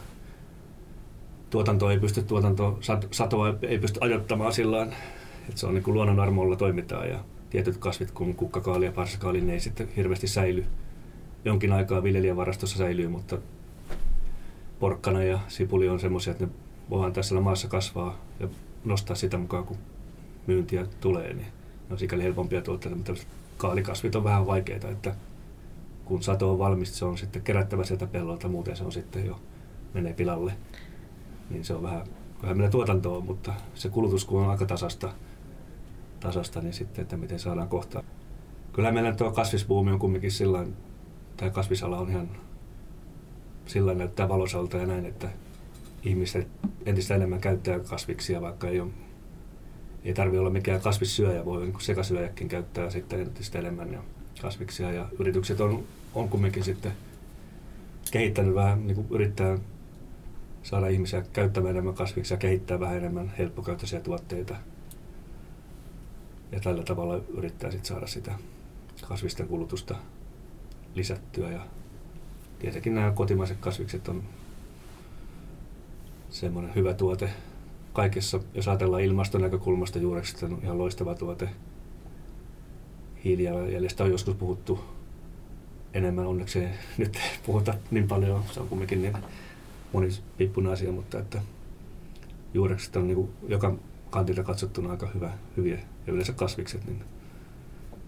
tuotanto 1.50 1.90
ei 1.90 2.00
pysty 2.00 2.24
tuotanto, 2.24 2.80
sat- 2.82 3.08
satoa 3.12 3.54
ei 3.62 3.80
pysty 3.80 4.00
ajoittamaan 4.02 4.54
sillä 4.54 4.88
että 5.50 5.60
se 5.60 5.68
on 5.68 5.74
niin 5.74 5.84
kuin 5.84 5.94
luonnon 5.94 6.20
armoilla 6.20 6.56
toimitaan 6.56 7.10
ja 7.10 7.20
tietyt 7.50 7.78
kasvit, 7.78 8.12
kun 8.12 8.36
kukkakaali 8.36 8.86
ja 8.86 8.92
parsakaali, 8.92 9.42
ne 9.42 9.54
ei 9.54 9.60
sitten 9.60 9.88
hirveästi 9.96 10.28
säily. 10.28 10.66
Jonkin 11.46 11.72
aikaa 11.72 12.04
viljelijän 12.04 12.38
varastossa 12.38 12.78
säilyy, 12.78 13.08
mutta 13.08 13.38
porkkana 14.80 15.24
ja 15.24 15.40
sipuli 15.48 15.90
on 15.90 16.00
semmoisia, 16.00 16.32
että 16.32 16.46
ne 16.46 16.52
voidaan 16.90 17.14
tässä 17.14 17.42
maassa 17.42 17.68
kasvaa 17.68 18.18
ja 18.40 18.48
nostaa 18.86 19.16
sitä 19.16 19.38
mukaan, 19.38 19.64
kun 19.64 19.78
myyntiä 20.48 20.86
tulee, 21.02 21.34
niin 21.34 21.48
ne 21.48 21.92
on 21.92 22.00
sikäli 22.00 22.24
helpompia 22.24 22.62
tuotteita, 22.62 22.96
mutta 22.96 23.14
kaalikasvit 23.58 24.16
on 24.16 24.24
vähän 24.24 24.48
vaikeita, 24.48 24.90
että 24.90 25.16
kun 26.06 26.24
sato 26.24 26.52
on 26.52 26.60
valmis, 26.60 27.00
se 27.00 27.06
on 27.06 27.18
sitten 27.18 27.42
kerättävä 27.42 27.84
sieltä 27.84 28.08
pellolta, 28.08 28.48
muuten 28.48 28.76
se 28.76 28.84
on 28.84 28.92
sitten 28.92 29.26
jo 29.26 29.40
menee 29.94 30.14
pilalle. 30.14 30.54
Niin 31.50 31.66
se 31.66 31.74
on 31.74 31.84
vähän, 31.84 32.08
vähän 32.42 32.58
meillä 32.58 32.72
tuotanto 32.72 33.18
on, 33.18 33.26
mutta 33.26 33.54
se 33.74 33.90
kulutus 33.90 34.26
kun 34.26 34.42
on 34.42 34.50
aika 34.50 34.66
tasasta, 34.66 35.14
tasasta 36.20 36.62
niin 36.62 36.74
sitten, 36.74 37.02
että 37.02 37.18
miten 37.18 37.40
saadaan 37.40 37.68
kohta. 37.68 38.04
Kyllä 38.74 38.92
meillä 38.92 39.16
tuo 39.16 39.32
kasvisbuumi 39.32 39.92
on 39.92 40.00
kumminkin 40.00 40.32
sillä 40.32 40.66
tämä 41.38 41.52
kasvisala 41.52 42.00
on 42.00 42.10
ihan 42.10 42.30
sillä 43.66 43.94
näyttää 43.94 44.30
valosalta 44.30 44.78
ja 44.78 44.86
näin, 44.86 45.06
että 45.06 45.30
ihmiset 46.04 46.48
entistä 46.86 47.16
enemmän 47.16 47.42
käyttää 47.42 47.80
kasviksia, 47.80 48.42
vaikka 48.42 48.68
ei, 48.68 48.80
ole, 48.80 48.92
ei 50.04 50.14
tarvitse 50.14 50.40
olla 50.40 50.50
mikään 50.50 50.82
kasvissyöjä, 50.82 51.46
voi 51.46 51.66
niin 51.66 51.82
sekasyöjäkin 51.82 52.48
käyttää 52.48 52.90
sitten 52.90 53.20
entistä 53.20 53.60
enemmän 53.60 53.94
ja 53.94 54.04
kasviksia 54.42 54.92
ja 54.92 55.10
yritykset 55.20 55.62
on, 55.62 55.84
on 56.16 56.30
kumminkin 56.30 56.64
sitten 56.64 56.92
kehittänyt 58.12 58.56
vähän, 58.56 58.88
niin 58.88 58.96
kuin 58.96 59.08
yrittää 59.10 59.58
saada 60.64 60.88
ihmisiä 60.88 61.24
käyttämään 61.34 61.72
enemmän 61.72 61.94
kasviksia, 61.94 62.38
kehittää 62.38 62.80
vähän 62.80 62.98
enemmän 62.98 63.34
helppokäyttöisiä 63.38 64.00
tuotteita. 64.00 64.56
Ja 66.52 66.60
tällä 66.60 66.84
tavalla 66.84 67.24
yrittää 67.38 67.72
sitten 67.72 67.88
saada 67.88 68.08
sitä 68.08 68.32
kasvisten 69.08 69.48
kulutusta 69.48 69.96
lisättyä. 70.96 71.52
Ja 71.52 71.62
tietenkin 72.60 72.96
nämä 72.96 73.12
kotimaiset 73.12 73.58
kasvikset 73.58 74.08
on 74.08 74.24
semmoinen 76.30 76.76
hyvä 76.76 76.94
tuote 76.94 77.30
kaikessa, 77.94 78.40
jos 78.54 78.68
ajatellaan 78.68 79.04
ilmaston 79.04 79.42
näkökulmasta 79.42 80.00
juureksi, 80.00 80.46
on 80.46 80.60
ihan 80.64 80.78
loistava 80.78 81.16
tuote. 81.16 81.50
Hiilijalanjäljestä 83.24 84.04
on 84.04 84.12
joskus 84.12 84.36
puhuttu 84.36 84.80
enemmän, 85.94 86.28
onneksi 86.28 86.60
ei 86.60 86.70
nyt 86.98 87.20
puhuta 87.46 87.74
niin 87.92 88.08
paljon, 88.08 88.44
se 88.52 88.60
on 88.60 88.68
kumminkin 88.68 89.02
niin 89.02 89.18
monipippunen 89.94 90.72
asia, 90.72 90.92
mutta 90.92 91.20
että 91.20 91.42
juurekset 92.54 92.96
on 92.96 93.08
niin 93.08 93.30
joka 93.48 93.76
kantilta 94.10 94.44
katsottuna 94.44 94.92
aika 94.92 95.10
hyvä, 95.14 95.34
hyviä 95.58 95.80
ja 96.08 96.14
yleensä 96.14 96.34
kasvikset, 96.34 96.86
niin 96.86 97.04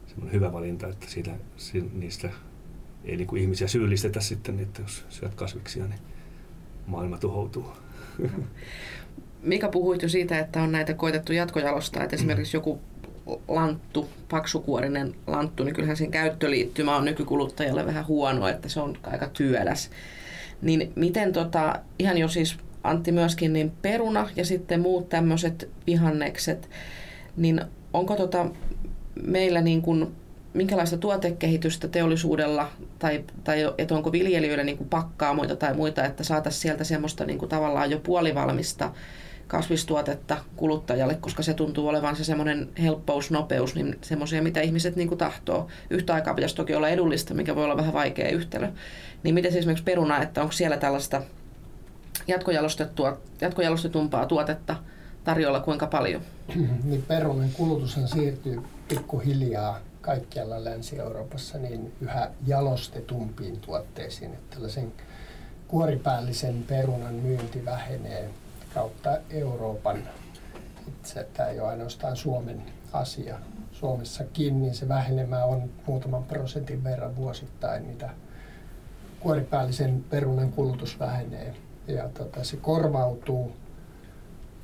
semmoinen 0.07 0.33
hyvä 0.33 0.53
valinta, 0.53 0.87
että 0.87 1.07
siitä, 1.09 1.31
niistä 1.93 2.29
ei 3.03 3.17
niin 3.17 3.27
kuin 3.27 3.41
ihmisiä 3.41 3.67
syyllistetä 3.67 4.21
sitten, 4.21 4.59
että 4.59 4.81
jos 4.81 5.05
syöt 5.09 5.35
kasviksia, 5.35 5.87
niin 5.87 5.99
maailma 6.87 7.17
tuhoutuu. 7.17 7.71
Mika 9.41 9.67
puhuit 9.67 10.01
jo 10.01 10.09
siitä, 10.09 10.39
että 10.39 10.61
on 10.61 10.71
näitä 10.71 10.93
koitettu 10.93 11.33
jatkojalostaa, 11.33 12.03
että 12.03 12.15
esimerkiksi 12.15 12.57
joku 12.57 12.79
lanttu, 13.47 14.09
paksukuorinen 14.29 15.15
lanttu, 15.27 15.63
niin 15.63 15.75
kyllähän 15.75 15.97
sen 15.97 16.11
käyttöliittymä 16.11 16.95
on 16.95 17.05
nykykuluttajalle 17.05 17.85
vähän 17.85 18.07
huono, 18.07 18.47
että 18.47 18.69
se 18.69 18.79
on 18.79 18.97
aika 19.03 19.27
työläs. 19.27 19.89
Niin 20.61 20.91
miten 20.95 21.33
tota, 21.33 21.79
ihan 21.99 22.17
jo 22.17 22.27
siis 22.27 22.57
Antti 22.83 23.11
myöskin, 23.11 23.53
niin 23.53 23.71
peruna 23.81 24.29
ja 24.35 24.45
sitten 24.45 24.81
muut 24.81 25.09
tämmöiset 25.09 25.69
vihannekset, 25.87 26.69
niin 27.37 27.61
onko 27.93 28.15
tota 28.15 28.45
meillä 29.23 29.61
niin 29.61 29.81
kuin, 29.81 30.15
minkälaista 30.53 30.97
tuotekehitystä 30.97 31.87
teollisuudella 31.87 32.69
tai, 32.99 33.23
tai 33.43 33.73
että 33.77 33.95
onko 33.95 34.11
viljelijöillä 34.11 34.63
niin 34.63 34.87
pakkaamoita 34.89 35.55
tai 35.55 35.73
muita, 35.73 36.05
että 36.05 36.23
saataisiin 36.23 36.61
sieltä 36.61 36.83
semmoista 36.83 37.25
niin 37.25 37.39
kuin 37.39 37.49
tavallaan 37.49 37.91
jo 37.91 37.99
puolivalmista 37.99 38.91
kasvistuotetta 39.47 40.37
kuluttajalle, 40.55 41.15
koska 41.15 41.43
se 41.43 41.53
tuntuu 41.53 41.87
olevan 41.87 42.15
se 42.15 42.23
semmoinen 42.23 42.69
helppous, 42.81 43.31
nopeus, 43.31 43.75
niin 43.75 43.97
semmoisia, 44.01 44.41
mitä 44.41 44.61
ihmiset 44.61 44.95
niin 44.95 45.07
kuin 45.07 45.17
tahtoo. 45.17 45.67
Yhtä 45.89 46.13
aikaa 46.13 46.33
pitäisi 46.33 46.55
toki 46.55 46.75
olla 46.75 46.89
edullista, 46.89 47.33
mikä 47.33 47.55
voi 47.55 47.63
olla 47.63 47.77
vähän 47.77 47.93
vaikea 47.93 48.29
yhtälö. 48.29 48.67
Niin 49.23 49.35
miten 49.35 49.57
esimerkiksi 49.57 49.83
peruna, 49.83 50.21
että 50.21 50.41
onko 50.41 50.51
siellä 50.51 50.77
tällaista 50.77 51.21
jatkojalostettua, 52.27 53.17
jatkojalostetumpaa 53.41 54.25
tuotetta 54.25 54.75
tarjolla 55.23 55.59
kuinka 55.59 55.87
paljon? 55.87 56.21
Niin 56.83 57.03
perunan 57.07 57.49
kulutushan 57.53 58.07
siirtyy 58.07 58.61
pikkuhiljaa 58.87 59.79
kaikkialla 60.01 60.63
Länsi-Euroopassa 60.63 61.57
niin 61.57 61.93
yhä 62.01 62.31
jalostetumpiin 62.47 63.59
tuotteisiin. 63.59 64.33
Että 64.33 64.55
tällaisen 64.55 64.93
kuoripäällisen 65.67 66.63
perunan 66.63 67.13
myynti 67.13 67.65
vähenee 67.65 68.29
kautta 68.73 69.17
Euroopan. 69.29 70.03
Itse, 70.87 71.27
tämä 71.33 71.49
ei 71.49 71.59
ole 71.59 71.69
ainoastaan 71.69 72.15
Suomen 72.15 72.63
asia. 72.93 73.39
Suomessakin 73.71 74.61
niin 74.61 74.75
se 74.75 74.87
vähenemä 74.87 75.45
on 75.45 75.69
muutaman 75.87 76.23
prosentin 76.23 76.83
verran 76.83 77.15
vuosittain, 77.15 77.83
mitä 77.83 78.09
kuoripäällisen 79.19 80.05
perunan 80.09 80.51
kulutus 80.51 80.99
vähenee. 80.99 81.55
Ja 81.87 82.09
tota, 82.09 82.43
se 82.43 82.57
korvautuu 82.57 83.51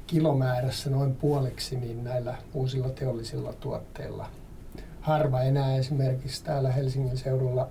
kilomäärässä 0.08 0.90
noin 0.90 1.16
puoliksi 1.16 1.76
niin 1.76 2.04
näillä 2.04 2.36
uusilla 2.54 2.90
teollisilla 2.90 3.54
tuotteilla. 3.54 4.30
Harva 5.08 5.42
enää 5.42 5.76
esimerkiksi 5.76 6.44
täällä 6.44 6.72
Helsingin 6.72 7.18
seudulla 7.18 7.70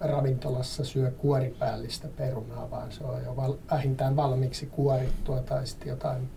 ravintolassa 0.00 0.84
syö 0.84 1.10
kuoripäällistä 1.10 2.08
perunaa, 2.08 2.70
vaan 2.70 2.92
se 2.92 3.04
on 3.04 3.24
jo 3.24 3.36
val- 3.36 3.56
vähintään 3.70 4.16
valmiiksi 4.16 4.66
kuorittua 4.66 5.40
tai 5.40 5.66
sitten 5.66 5.88
jotain 5.88 6.30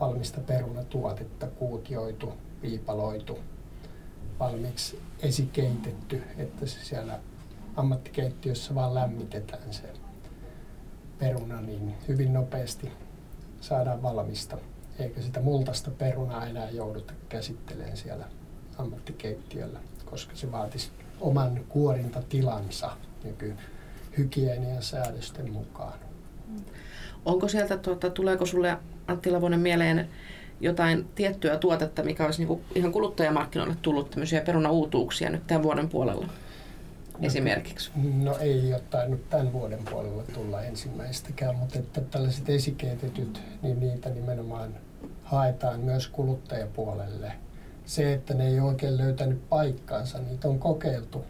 valmista 0.00 0.40
perunatuotetta, 0.40 1.46
kuutioitu, 1.46 2.32
viipaloitu, 2.62 3.38
valmiiksi 4.40 5.02
esikeitetty, 5.22 6.22
että 6.38 6.66
se 6.66 6.84
siellä 6.84 7.20
ammattikeittiössä 7.76 8.74
vaan 8.74 8.94
lämmitetään 8.94 9.72
se 9.72 9.92
peruna, 11.18 11.60
niin 11.60 11.94
hyvin 12.08 12.32
nopeasti 12.32 12.92
saadaan 13.60 14.02
valmista, 14.02 14.58
eikä 14.98 15.20
sitä 15.20 15.40
multaista 15.40 15.90
perunaa 15.90 16.46
enää 16.46 16.70
jouduta 16.70 17.12
käsittelemään 17.28 17.96
siellä 17.96 18.41
ammattikeittiöllä, 18.78 19.78
koska 20.04 20.36
se 20.36 20.52
vaatisi 20.52 20.90
oman 21.20 21.60
kuorintatilansa 21.68 22.90
nyky 23.24 23.54
hygienian 24.18 24.82
säädösten 24.82 25.52
mukaan. 25.52 25.98
Onko 27.24 27.48
sieltä, 27.48 27.76
tuota, 27.76 28.10
tuleeko 28.10 28.46
sulle 28.46 28.76
Antti 29.06 29.30
Lavonen 29.30 29.60
mieleen 29.60 30.08
jotain 30.60 31.08
tiettyä 31.14 31.58
tuotetta, 31.58 32.02
mikä 32.02 32.24
olisi 32.24 32.44
niin 32.44 32.60
ihan 32.74 32.92
kuluttajamarkkinoille 32.92 33.76
tullut 33.82 34.10
tämmöisiä 34.10 34.40
perunauutuuksia 34.40 35.30
nyt 35.30 35.46
tämän 35.46 35.62
vuoden 35.62 35.88
puolella? 35.88 36.26
No, 36.26 37.26
esimerkiksi? 37.26 37.90
No 38.22 38.38
ei 38.38 38.74
ole 38.74 38.82
tainnut 38.90 39.30
tämän 39.30 39.52
vuoden 39.52 39.84
puolella 39.90 40.22
tulla 40.22 40.62
ensimmäistäkään, 40.62 41.56
mutta 41.56 41.78
että 41.78 42.00
tällaiset 42.00 42.48
esikeitetyt, 42.48 43.42
niin 43.62 43.80
niitä 43.80 44.10
nimenomaan 44.10 44.74
haetaan 45.24 45.80
myös 45.80 46.08
kuluttajapuolelle. 46.08 47.32
Se, 47.92 48.12
että 48.12 48.34
ne 48.34 48.46
ei 48.46 48.60
oikein 48.60 48.96
löytänyt 48.96 49.48
paikkaansa, 49.48 50.18
niitä 50.18 50.48
on 50.48 50.58
kokeiltu, 50.58 51.24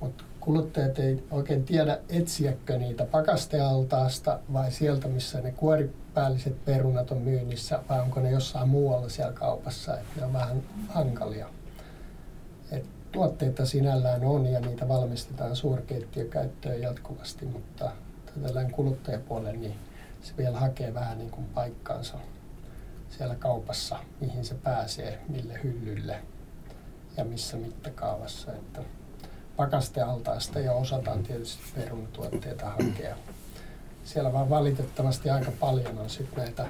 mutta 0.00 0.24
kuluttajat 0.40 0.98
ei 0.98 1.24
oikein 1.30 1.64
tiedä 1.64 1.98
etsiäkö 2.08 2.78
niitä 2.78 3.04
pakastealtaasta 3.04 4.40
vai 4.52 4.72
sieltä, 4.72 5.08
missä 5.08 5.40
ne 5.40 5.52
kuoripäälliset 5.52 6.64
perunat 6.64 7.10
on 7.10 7.18
myynnissä, 7.18 7.78
vai 7.88 8.00
onko 8.00 8.20
ne 8.20 8.30
jossain 8.30 8.68
muualla 8.68 9.08
siellä 9.08 9.32
kaupassa, 9.32 9.98
että 9.98 10.20
ne 10.20 10.26
on 10.26 10.32
vähän 10.32 10.62
hankalia. 10.88 11.48
Et 12.72 12.86
tuotteita 13.12 13.66
sinällään 13.66 14.24
on 14.24 14.46
ja 14.46 14.60
niitä 14.60 14.88
valmistetaan 14.88 15.56
suurkeittiökäyttöön 15.56 16.82
jatkuvasti, 16.82 17.46
mutta 17.46 17.90
tällainen 18.42 18.72
kuluttajapuolelle 18.72 19.58
niin 19.58 19.76
se 20.22 20.32
vielä 20.36 20.58
hakee 20.58 20.94
vähän 20.94 21.18
niin 21.18 21.30
kuin 21.30 21.46
paikkaansa 21.54 22.18
siellä 23.22 23.36
kaupassa, 23.36 23.98
mihin 24.20 24.44
se 24.44 24.54
pääsee, 24.54 25.20
mille 25.28 25.60
hyllylle 25.62 26.18
ja 27.16 27.24
missä 27.24 27.56
mittakaavassa. 27.56 28.52
Että 28.52 28.80
pakastealtaasta 29.56 30.60
ja 30.60 30.72
osataan 30.72 31.22
tietysti 31.22 31.62
perunatuotteita 31.74 32.66
hakea. 32.66 33.16
Siellä 34.04 34.32
vaan 34.32 34.50
valitettavasti 34.50 35.30
aika 35.30 35.52
paljon 35.60 35.98
on 35.98 36.10
sitten 36.10 36.38
näitä 36.38 36.66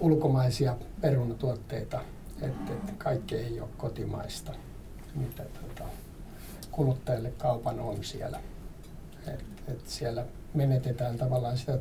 ulkomaisia 0.00 0.76
perunatuotteita, 1.00 2.00
että 2.42 2.72
et 2.72 2.96
kaikki 2.98 3.36
ei 3.36 3.60
ole 3.60 3.68
kotimaista, 3.76 4.52
mitä 5.14 5.42
tota, 5.42 5.84
kuluttajille 6.70 7.30
kaupan 7.30 7.80
on 7.80 8.04
siellä. 8.04 8.40
Et, 9.26 9.44
et 9.68 9.88
siellä 9.88 10.26
menetetään 10.54 11.18
tavallaan 11.18 11.58
sitä 11.58 11.76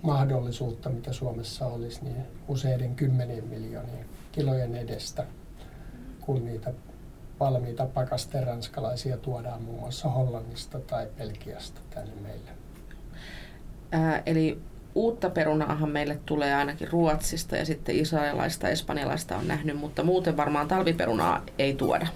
tuotantomahdollisuutta, 0.00 0.90
mitä 0.90 1.12
Suomessa 1.12 1.66
olisi, 1.66 2.04
niin 2.04 2.16
useiden 2.48 2.94
kymmenien 2.94 3.44
miljoonien 3.48 4.06
kilojen 4.32 4.74
edestä, 4.74 5.24
kun 6.20 6.44
niitä 6.44 6.72
valmiita 7.40 7.86
pakasteranskalaisia 7.86 9.16
tuodaan 9.16 9.62
muun 9.62 9.80
muassa 9.80 10.08
Hollannista 10.08 10.80
tai 10.80 11.06
Belgiasta 11.18 11.80
tänne 11.90 12.12
meille. 12.22 12.50
Ää, 13.92 14.22
eli 14.26 14.58
uutta 14.94 15.30
perunaahan 15.30 15.90
meille 15.90 16.18
tulee 16.26 16.54
ainakin 16.54 16.88
Ruotsista 16.88 17.56
ja 17.56 17.64
sitten 17.64 17.96
israelilaista 17.96 18.66
ja 18.66 18.72
espanjalaista 18.72 19.36
on 19.36 19.48
nähnyt, 19.48 19.78
mutta 19.78 20.02
muuten 20.02 20.36
varmaan 20.36 20.68
talviperunaa 20.68 21.42
ei 21.58 21.74
tuoda. 21.74 22.06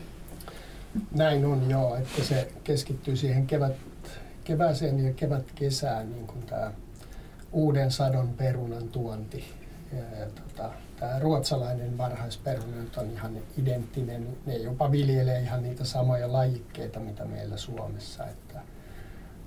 Näin 1.14 1.45
on 1.45 1.71
joo, 1.71 1.97
että 1.97 2.25
se 2.25 2.49
keskittyy 2.64 3.17
siihen 3.17 3.47
kevät, 3.47 3.73
kevääseen 4.45 5.07
ja 5.07 5.12
kevät-kesään, 5.12 6.12
niin 6.12 6.26
kuin 6.26 6.43
tämä 6.43 6.73
uuden 7.54 7.90
sadon 7.90 8.28
perunan 8.28 8.88
tuonti. 8.88 9.44
Tota, 10.34 10.70
tämä 11.00 11.18
ruotsalainen 11.18 11.99
varhaisperuna 11.99 12.76
on 12.96 13.11
ihan 13.11 13.38
identtinen. 13.59 14.37
Ne 14.46 14.57
jopa 14.57 14.92
viljelee 14.92 15.40
ihan 15.40 15.62
niitä 15.62 15.85
samoja 15.85 16.33
lajikkeita, 16.33 17.00
mitä 17.00 17.24
meillä 17.24 17.57
Suomessa. 17.57 18.26
Että 18.26 18.61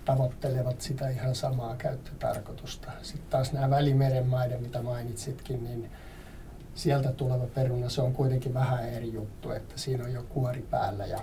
tavoittelevat 0.06 0.82
sitä 0.82 1.10
ihan 1.10 1.36
samaa 1.36 1.76
käyttötarkoitusta. 1.76 2.92
Sitten 3.02 3.30
taas 3.30 3.54
nämä 3.54 3.70
Välimeren 3.70 4.28
maiden, 4.28 4.62
mitä 4.62 4.82
mainitsitkin, 4.82 5.64
niin 5.64 5.92
sieltä 6.76 7.12
tuleva 7.12 7.48
peruna, 7.48 7.90
se 7.90 8.02
on 8.02 8.14
kuitenkin 8.14 8.54
vähän 8.54 8.90
eri 8.90 9.14
juttu, 9.14 9.52
että 9.52 9.78
siinä 9.78 10.04
on 10.04 10.14
jo 10.14 10.24
kuori 10.30 10.62
päällä 10.62 11.06
ja 11.06 11.20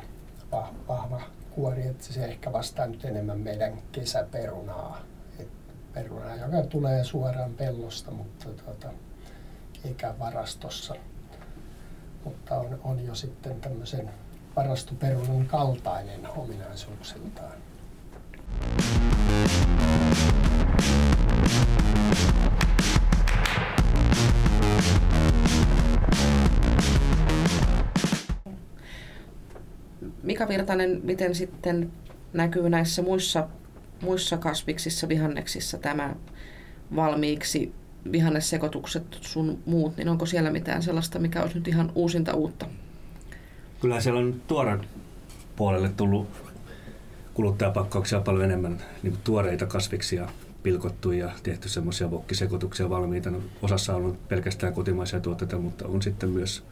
vahva 0.88 1.22
kuori, 1.50 1.86
että 1.86 2.04
se 2.04 2.24
ehkä 2.24 2.52
vastaa 2.52 2.86
nyt 2.86 3.04
enemmän 3.04 3.40
meidän 3.40 3.72
kesäperunaa. 3.92 5.13
Perunaa, 5.94 6.36
joka 6.36 6.62
tulee 6.62 7.04
suoraan 7.04 7.54
pellosta, 7.54 8.10
mutta 8.10 8.48
tuota, 8.64 8.88
eikä 9.84 10.14
varastossa. 10.18 10.94
Mutta 12.24 12.56
on, 12.56 12.80
on 12.84 13.04
jo 13.04 13.14
sitten 13.14 13.60
tämmöisen 13.60 14.10
varastoperunan 14.56 15.46
kaltainen 15.46 16.28
ominaisuuksiltaan. 16.36 17.52
Mika 30.22 30.48
Virtanen, 30.48 31.00
miten 31.02 31.34
sitten 31.34 31.92
näkyy 32.32 32.68
näissä 32.68 33.02
muissa, 33.02 33.48
muissa 34.02 34.36
kasviksissa, 34.36 35.08
vihanneksissa 35.08 35.78
tämä 35.78 36.14
valmiiksi 36.96 37.72
vihannesekoitukset 38.12 39.18
sun 39.20 39.58
muut, 39.66 39.96
niin 39.96 40.08
onko 40.08 40.26
siellä 40.26 40.50
mitään 40.50 40.82
sellaista, 40.82 41.18
mikä 41.18 41.42
olisi 41.42 41.54
nyt 41.54 41.68
ihan 41.68 41.92
uusinta 41.94 42.34
uutta? 42.34 42.66
Kyllä 43.80 44.00
siellä 44.00 44.20
on 44.20 44.42
tuoren 44.46 44.80
puolelle 45.56 45.88
tullut 45.88 46.28
kuluttajapakkauksia 47.34 48.20
paljon 48.20 48.44
enemmän 48.44 48.78
niin 49.02 49.18
tuoreita 49.24 49.66
kasviksia 49.66 50.28
pilkottu 50.62 51.12
ja 51.12 51.32
tehty 51.42 51.68
semmoisia 51.68 52.10
vokkisekoituksia 52.10 52.90
valmiita. 52.90 53.30
No, 53.30 53.40
osassa 53.62 53.96
on 53.96 54.18
pelkästään 54.28 54.72
kotimaisia 54.72 55.20
tuotteita, 55.20 55.58
mutta 55.58 55.86
on 55.88 56.02
sitten 56.02 56.30
myös, 56.30 56.64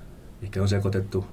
ehkä 0.43 0.63
on 0.63 0.69
sekoitettu 0.69 1.27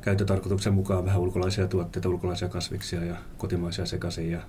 käyttötarkoituksen 0.00 0.74
mukaan 0.74 1.04
vähän 1.04 1.20
ulkolaisia 1.20 1.68
tuotteita, 1.68 2.08
ulkolaisia 2.08 2.48
kasviksia 2.48 3.04
ja 3.04 3.16
kotimaisia 3.38 3.86
sekaisin 3.86 4.30
ja 4.30 4.40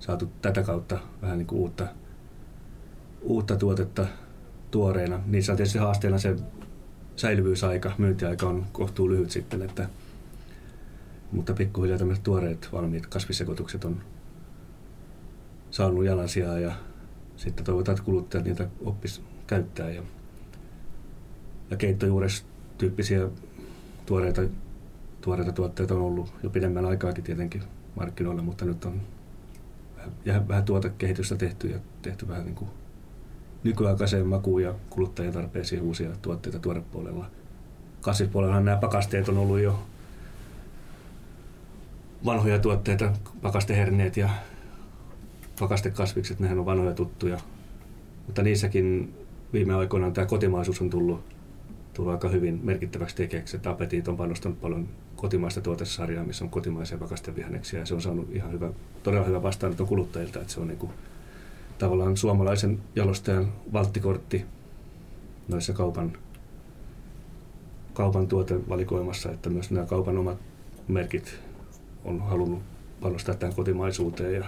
saatu 0.00 0.28
tätä 0.42 0.62
kautta 0.62 0.98
vähän 1.22 1.38
niin 1.38 1.46
kuin 1.46 1.60
uutta 1.60 1.86
uutta 3.22 3.56
tuotetta 3.56 4.06
tuoreena. 4.70 5.20
Niissä 5.26 5.52
on 5.52 5.56
tietysti 5.56 5.78
haasteena 5.78 6.18
se 6.18 6.36
säilyvyysaika, 7.16 7.92
myyntiaika 7.98 8.48
on 8.48 8.66
kohtuu 8.72 9.10
lyhyt 9.10 9.30
sitten, 9.30 9.62
että, 9.62 9.88
mutta 11.32 11.54
pikkuhiljaa 11.54 11.98
tämmöiset 11.98 12.24
tuoreet 12.24 12.68
valmiit 12.72 13.06
kasvisekoitukset 13.06 13.84
on 13.84 14.00
saanut 15.70 16.04
jalansijaa 16.04 16.58
ja 16.58 16.72
sitten 17.36 17.64
toivotaan, 17.64 17.94
että 17.94 18.04
kuluttajat 18.04 18.44
niitä 18.44 18.68
oppis 18.84 19.22
käyttää. 19.46 19.90
Ja, 19.90 20.02
ja 21.70 21.76
keittojuures 21.76 22.46
tyyppisiä 22.78 23.28
tuoreita, 24.06 24.42
tuoreita 25.20 25.52
tuotteita 25.52 25.94
on 25.94 26.00
ollut 26.00 26.34
jo 26.42 26.50
pidemmän 26.50 26.84
aikaakin 26.84 27.24
tietenkin 27.24 27.62
markkinoilla, 27.96 28.42
mutta 28.42 28.64
nyt 28.64 28.84
on 28.84 29.00
vähän, 30.26 30.48
vähän 30.48 30.64
tuotekehitystä 30.64 31.36
tehty 31.36 31.68
ja 31.68 31.78
tehty 32.02 32.28
vähän 32.28 32.44
niin 32.44 32.54
kuin 32.54 32.70
nykyaikaiseen 33.64 34.26
makuun 34.26 34.62
ja 34.62 34.74
kuluttajien 34.90 35.34
tarpeisiin 35.34 35.82
uusia 35.82 36.10
tuotteita 36.22 36.58
tuorepuolella. 36.58 37.30
Kasvispuolella 38.00 38.60
nämä 38.60 38.76
pakasteet 38.76 39.28
on 39.28 39.38
ollut 39.38 39.60
jo 39.60 39.82
vanhoja 42.24 42.58
tuotteita, 42.58 43.12
pakasteherneet 43.42 44.16
ja 44.16 44.30
pakastekasvikset, 45.58 46.40
nehän 46.40 46.58
on 46.58 46.66
vanhoja 46.66 46.94
tuttuja. 46.94 47.38
Mutta 48.26 48.42
niissäkin 48.42 49.14
viime 49.52 49.74
aikoina 49.74 50.10
tämä 50.10 50.26
kotimaisuus 50.26 50.80
on 50.80 50.90
tullut, 50.90 51.20
tullut 51.94 52.12
aika 52.12 52.28
hyvin 52.28 52.60
merkittäväksi 52.62 53.16
tekijäksi. 53.16 53.56
Että 53.56 53.70
Apetit 53.70 54.08
on 54.08 54.16
panostanut 54.16 54.60
paljon 54.60 54.88
kotimaista 55.16 55.60
tuotesarjaa, 55.60 56.24
missä 56.24 56.44
on 56.44 56.50
kotimaisia 56.50 56.98
pakastevihanneksia 56.98 57.80
ja 57.80 57.86
se 57.86 57.94
on 57.94 58.02
saanut 58.02 58.28
ihan 58.32 58.52
hyvä, 58.52 58.70
todella 59.02 59.26
hyvä 59.26 59.42
vastaanoton 59.42 59.86
kuluttajilta, 59.86 60.40
että 60.40 60.52
se 60.52 60.60
on 60.60 60.68
niin 60.68 60.78
kuin 60.78 60.92
tavallaan 61.78 62.16
suomalaisen 62.16 62.80
jalostajan 62.96 63.52
valttikortti 63.72 64.44
noissa 65.48 65.72
kaupan, 65.72 66.12
kaupan 67.94 68.26
tuotevalikoimassa, 68.26 69.32
että 69.32 69.50
myös 69.50 69.70
nämä 69.70 69.86
kaupan 69.86 70.18
omat 70.18 70.38
merkit 70.88 71.38
on 72.04 72.20
halunnut 72.20 72.62
panostaa 73.00 73.34
tähän 73.34 73.54
kotimaisuuteen 73.54 74.34
ja 74.34 74.44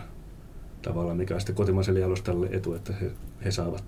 tavallaan 0.83 1.17
mikä 1.17 1.35
on 1.35 1.41
sitten 1.41 1.57
kotimaiselle 1.57 2.01
jalostajalle 2.01 2.49
etu, 2.51 2.75
että 2.75 2.93
he, 2.93 3.11
he 3.45 3.51
saavat 3.51 3.85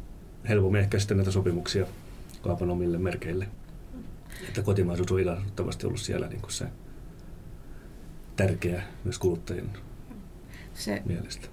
helpommin 0.48 0.80
ehkä 0.80 0.98
sitten 0.98 1.16
näitä 1.16 1.30
sopimuksia 1.30 1.86
kaupan 2.42 2.70
omille 2.70 2.98
merkeille. 2.98 3.48
Että 4.48 4.62
kotimaisuus 4.62 5.12
on 5.12 5.20
ilahduttavasti 5.20 5.86
ollut 5.86 6.00
siellä 6.00 6.26
niin 6.26 6.40
kuin 6.40 6.52
se 6.52 6.66
tärkeä 8.36 8.82
myös 9.04 9.18
kuluttajien 9.18 9.70
se, 10.74 11.02
mielestä 11.04 11.48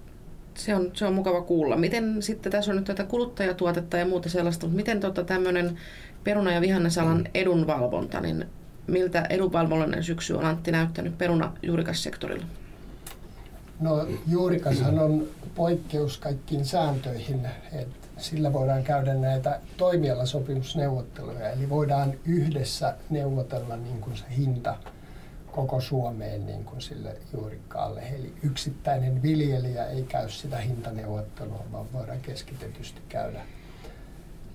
se 0.58 0.76
on, 0.76 0.91
se 0.93 1.06
on 1.06 1.13
mukava 1.13 1.41
kuulla. 1.41 1.78
Miten 1.78 2.21
sitten 2.21 2.52
tässä 2.52 2.71
on 2.71 2.76
nyt 2.76 2.86
tätä 2.86 3.04
kuluttajatuotetta 3.04 3.97
ja 3.97 4.06
muuta 4.06 4.30
sellaista, 4.30 4.65
mutta 4.65 4.76
miten 4.76 5.00
tota 5.00 5.23
tämmöinen 5.23 5.78
peruna- 6.23 6.52
ja 6.52 6.62
vihannesalan 6.62 7.26
edunvalvonta, 7.34 8.21
niin 8.21 8.45
miltä 8.88 9.26
edunvalvonnallinen 9.30 10.04
syksy 10.04 10.34
on 10.34 10.45
Antti 10.45 10.71
näyttänyt 10.71 11.17
peruna 11.17 11.54
juurikassektorilla? 11.63 12.45
No 13.79 14.07
juurikashan 14.27 14.99
on 14.99 15.27
poikkeus 15.55 16.17
kaikkiin 16.17 16.65
sääntöihin, 16.65 17.47
että 17.71 18.07
sillä 18.17 18.53
voidaan 18.53 18.83
käydä 18.83 19.13
näitä 19.13 19.59
toimialasopimusneuvotteluja, 19.77 21.49
eli 21.49 21.69
voidaan 21.69 22.13
yhdessä 22.25 22.95
neuvotella 23.09 23.77
niin 23.77 24.01
kuin 24.01 24.17
se 24.17 24.25
hinta 24.37 24.77
koko 25.51 25.81
Suomeen 25.81 26.45
niin 26.45 26.65
kuin 26.65 26.81
sille 26.81 27.17
juurikkaalle. 27.33 28.01
Eli 28.01 28.33
yksittäinen 28.43 29.21
viljelijä 29.21 29.85
ei 29.85 30.03
käy 30.03 30.29
sitä 30.29 30.57
hintaneuvottelua, 30.57 31.65
vaan 31.71 31.93
voidaan 31.93 32.19
keskitetysti 32.21 33.01
käydä. 33.09 33.41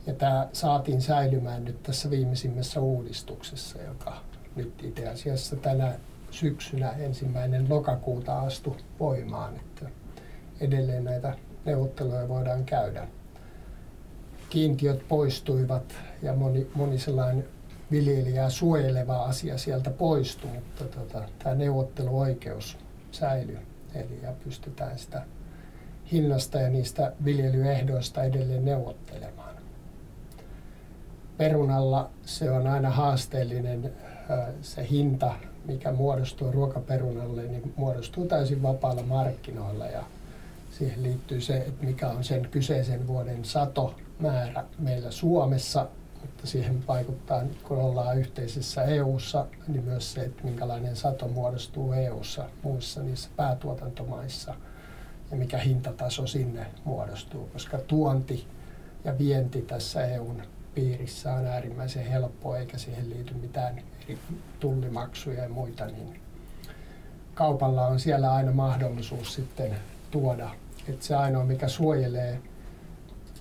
Ja 0.06 0.14
tämä 0.14 0.48
saatiin 0.52 1.02
säilymään 1.02 1.64
nyt 1.64 1.82
tässä 1.82 2.11
viimeisimmässä 2.11 2.80
uudistuksessa, 2.80 3.82
joka 3.82 4.16
nyt 4.56 4.72
itse 4.82 5.08
asiassa 5.08 5.56
tänä 5.56 5.94
syksynä 6.33 6.90
ensimmäinen 6.90 7.68
lokakuuta 7.68 8.40
astu 8.40 8.77
voimaan, 9.01 9.57
että 9.57 9.87
edelleen 10.61 11.05
näitä 11.05 11.37
neuvotteluja 11.64 12.29
voidaan 12.29 12.64
käydä. 12.64 13.09
Kiintiöt 14.51 15.09
poistuivat 15.09 15.95
ja 16.23 16.35
moni, 16.35 16.66
moni 16.75 16.99
sellainen 16.99 17.45
viljelijää 17.90 18.51
suojeleva 18.51 19.16
asia 19.16 19.59
sieltä 19.59 19.90
poistui, 19.90 20.51
mutta 20.51 20.85
tota, 20.85 21.23
tämä 21.38 21.55
neuvotteluoikeus 21.55 22.79
säilyy. 23.11 23.59
Eli 23.95 24.21
ja 24.23 24.33
pystytään 24.45 24.99
sitä 24.99 25.23
hinnasta 26.12 26.59
ja 26.59 26.68
niistä 26.68 27.12
viljelyehdoista 27.25 28.25
edelleen 28.25 28.64
neuvottelemaan. 28.64 29.57
Perunalla 31.37 32.11
se 32.25 32.51
on 32.51 32.66
aina 32.66 32.90
haasteellinen 32.90 33.92
se 34.62 34.87
hinta, 34.90 35.35
mikä 35.64 35.92
muodostuu 35.92 36.53
ruokaperunalle, 36.53 37.42
niin 37.42 37.72
muodostuu 37.77 38.27
täysin 38.27 38.62
vapaalla 38.62 39.03
markkinoilla 39.03 39.87
ja 39.87 40.05
siihen 40.70 41.03
liittyy 41.03 41.40
se, 41.40 41.57
että 41.57 41.85
mikä 41.85 42.09
on 42.09 42.25
sen 42.25 42.48
kyseisen 42.51 43.07
vuoden 43.07 43.44
satomäärä 43.44 44.64
meillä 44.79 45.11
Suomessa 45.11 45.87
mutta 46.22 46.46
siihen 46.46 46.87
vaikuttaa, 46.88 47.42
kun 47.62 47.79
ollaan 47.79 48.18
yhteisessä 48.18 48.83
EU-ssa, 48.83 49.46
niin 49.68 49.85
myös 49.85 50.12
se, 50.12 50.20
että 50.20 50.44
minkälainen 50.44 50.96
sato 50.96 51.29
muodostuu 51.29 51.92
EU-ssa 51.92 52.44
muissa 52.62 53.03
niissä 53.03 53.29
päätuotantomaissa 53.37 54.55
ja 55.31 55.37
mikä 55.37 55.59
hintataso 55.59 56.27
sinne 56.27 56.66
muodostuu, 56.85 57.48
koska 57.53 57.79
tuonti 57.79 58.46
ja 59.05 59.18
vienti 59.18 59.62
tässä 59.62 60.07
EUn 60.07 60.42
piirissä 60.74 61.32
on 61.32 61.46
äärimmäisen 61.46 62.06
helppoa 62.06 62.58
eikä 62.58 62.78
siihen 62.78 63.11
liity 63.11 63.35
mitään 63.35 63.82
tullimaksuja 64.61 65.42
ja 65.42 65.48
muita, 65.48 65.87
niin 65.87 66.20
kaupalla 67.35 67.87
on 67.87 68.00
siellä 68.00 68.32
aina 68.32 68.52
mahdollisuus 68.52 69.35
sitten 69.35 69.76
tuoda. 70.11 70.50
Että 70.88 71.06
se 71.06 71.14
ainoa, 71.16 71.44
mikä 71.44 71.68
suojelee 71.68 72.38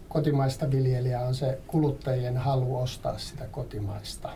kotimaista 0.10 0.72
viljelijää 0.72 1.26
on 1.26 1.36
se 1.36 1.60
kuluttajien 1.68 2.38
halu 2.38 2.78
ostaa 2.78 3.18
sitä 3.18 3.48
kotimaista. 3.52 4.30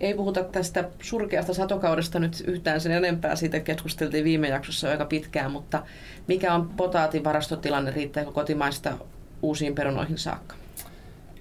Ei 0.00 0.14
puhuta 0.14 0.44
tästä 0.44 0.88
surkeasta 1.02 1.54
satokaudesta 1.54 2.18
nyt 2.18 2.44
yhtään 2.46 2.80
sen 2.80 2.92
enempää. 2.92 3.36
Siitä 3.36 3.60
keskusteltiin 3.60 4.24
viime 4.24 4.48
jaksossa 4.48 4.90
aika 4.90 5.04
pitkään, 5.04 5.52
mutta 5.52 5.82
mikä 6.26 6.54
on 6.54 6.68
potaatin 6.68 7.24
varastotilanne? 7.24 7.90
Riittääkö 7.90 8.32
kotimaista 8.32 8.98
uusiin 9.42 9.74
perunoihin 9.74 10.18
saakka? 10.18 10.54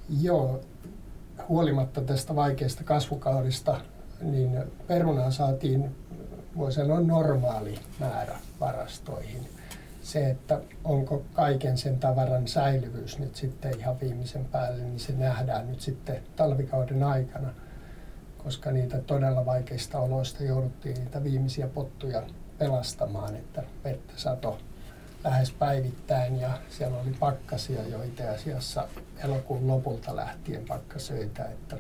Joo, 0.10 0.62
huolimatta 1.50 2.02
tästä 2.02 2.36
vaikeasta 2.36 2.84
kasvukaudesta, 2.84 3.82
niin 4.22 4.64
perunaa 4.88 5.32
saatiin, 5.32 5.96
voi 6.58 6.72
sanoa, 6.72 7.00
normaali 7.00 7.80
määrä 8.00 8.36
varastoihin. 8.60 9.50
Se, 10.02 10.30
että 10.30 10.62
onko 10.84 11.24
kaiken 11.34 11.78
sen 11.78 12.00
tavaran 12.00 12.48
säilyvyys 12.48 13.20
nyt 13.20 13.36
sitten 13.36 13.80
ihan 13.80 14.00
viimeisen 14.00 14.46
päälle, 14.46 14.84
niin 14.84 15.00
se 15.00 15.14
nähdään 15.14 15.68
nyt 15.68 15.82
sitten 15.82 16.24
talvikauden 16.36 17.04
aikana, 17.04 17.54
koska 18.38 18.72
niitä 18.72 19.02
todella 19.02 19.46
vaikeista 19.46 20.00
oloista 20.00 20.44
jouduttiin 20.44 20.96
niitä 20.96 21.24
viimeisiä 21.24 21.68
pottuja 21.68 22.24
pelastamaan, 22.58 23.36
että 23.36 23.64
vettä 23.84 24.14
sato 24.16 24.58
lähes 25.28 25.52
päivittäin 25.52 26.40
ja 26.40 26.50
siellä 26.70 26.98
oli 26.98 27.16
pakkasia 27.20 27.88
jo 27.88 28.04
itse 28.04 28.30
asiassa 28.30 28.88
elokuun 29.24 29.68
lopulta 29.68 30.16
lähtien 30.16 30.66
pakkasöitä, 30.68 31.46
että 31.46 31.78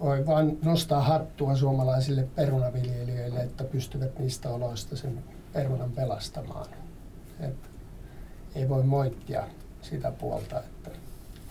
voi 0.00 0.26
vain 0.26 0.58
nostaa 0.62 1.00
hattua 1.00 1.56
suomalaisille 1.56 2.28
perunaviljelijöille, 2.34 3.40
että 3.40 3.64
pystyvät 3.64 4.18
niistä 4.18 4.50
oloista 4.50 4.96
sen 4.96 5.24
perunan 5.52 5.92
pelastamaan. 5.92 6.66
Et 7.40 7.70
ei 8.54 8.68
voi 8.68 8.82
moittia 8.82 9.46
sitä 9.82 10.10
puolta, 10.10 10.58
että 10.60 10.90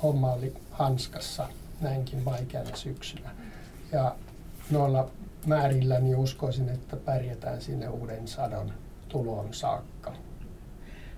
homma 0.04 0.34
oli 0.34 0.56
hanskassa 0.72 1.50
näinkin 1.82 2.26
vaikeana 2.26 2.76
syksynä. 2.76 3.30
Ja 3.92 4.16
noilla 4.72 5.10
määrillä 5.46 6.00
niin 6.00 6.16
uskoisin, 6.16 6.70
että 6.70 6.96
pärjätään 6.96 7.62
sinne 7.62 7.90
uuden 7.90 8.28
sadon 8.28 8.74
tuloon 9.10 9.54
saakka. 9.54 10.14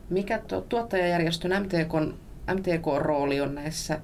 Mikä 0.10 0.42
tuottajajärjestön 0.70 1.64
MTK, 1.64 2.18
MTK-rooli 2.54 3.42
on 3.42 3.56
näissä 3.56 4.00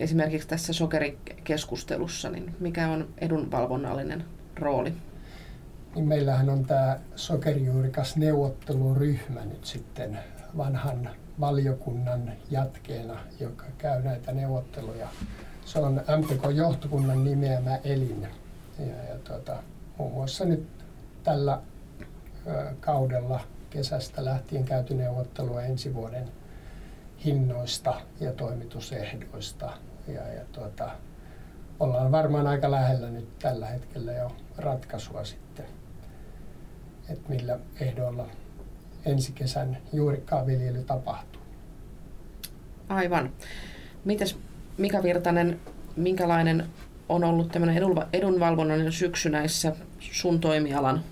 esimerkiksi 0.00 0.48
tässä 0.48 0.72
sokerikeskustelussa, 0.72 2.30
niin 2.30 2.56
mikä 2.60 2.88
on 2.88 3.08
edunvalvonnallinen 3.18 4.24
rooli? 4.56 4.92
niin 5.94 6.08
meillähän 6.08 6.50
on 6.50 6.64
tämä 6.64 6.98
sokerijuurikas 7.16 8.16
neuvotteluryhmä 8.16 9.44
nyt 9.44 9.64
sitten 9.64 10.18
vanhan 10.56 11.10
valiokunnan 11.40 12.32
jatkeena, 12.50 13.16
joka 13.40 13.64
käy 13.78 14.02
näitä 14.02 14.32
neuvotteluja. 14.32 15.08
Se 15.64 15.78
on 15.78 16.00
MTK-johtokunnan 16.18 17.24
nimeämä 17.24 17.76
elin. 17.84 18.22
Ja, 18.78 18.86
ja 18.86 19.18
tuota, 19.24 19.62
muun 19.98 20.12
muassa 20.12 20.44
nyt 20.44 20.66
tällä 21.22 21.60
ö, 22.46 22.74
kaudella 22.80 23.40
kesästä 23.72 24.24
lähtien 24.24 24.64
käyty 24.64 24.94
neuvottelua 24.94 25.62
ensi 25.62 25.94
vuoden 25.94 26.28
hinnoista 27.24 28.00
ja 28.20 28.32
toimitusehdoista. 28.32 29.72
Ja, 30.08 30.28
ja 30.28 30.44
tuota, 30.52 30.90
ollaan 31.80 32.12
varmaan 32.12 32.46
aika 32.46 32.70
lähellä 32.70 33.10
nyt 33.10 33.38
tällä 33.38 33.66
hetkellä 33.66 34.12
jo 34.12 34.32
ratkaisua 34.56 35.24
sitten 35.24 35.66
että 37.08 37.28
millä 37.28 37.58
ehdoilla 37.80 38.26
ensi 39.04 39.32
kesän 39.32 39.78
juurikkaanviljely 39.92 40.84
tapahtuu. 40.84 41.42
Aivan. 42.88 43.32
Mites 44.04 44.38
Mika 44.78 45.02
Virtanen, 45.02 45.60
minkälainen 45.96 46.66
on 47.08 47.24
ollut 47.24 47.52
tämmöinen 47.52 47.82
edunvalvonnan 48.12 48.92
syksy 48.92 49.30
näissä 49.30 49.76
sun 50.00 50.40
toimialan 50.40 51.04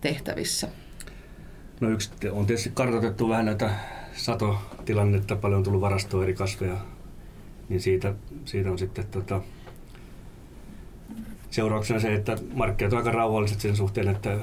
tehtävissä? 0.00 0.68
No 1.82 1.90
yksi 1.90 2.10
on 2.30 2.46
tietysti 2.46 2.70
kartoitettu 2.74 3.28
vähän 3.28 3.44
näitä 3.44 3.70
satotilannetta, 4.14 5.36
paljon 5.36 5.58
on 5.58 5.64
tullut 5.64 5.80
varastoa 5.80 6.22
eri 6.22 6.34
kasveja, 6.34 6.76
niin 7.68 7.80
siitä, 7.80 8.14
siitä 8.44 8.70
on 8.70 8.78
sitten 8.78 9.06
tota, 9.06 9.40
seurauksena 11.50 12.00
se, 12.00 12.14
että 12.14 12.36
markkinat 12.54 12.92
on 12.92 12.98
aika 12.98 13.10
rauhalliset 13.10 13.60
sen 13.60 13.76
suhteen, 13.76 14.08
että 14.08 14.38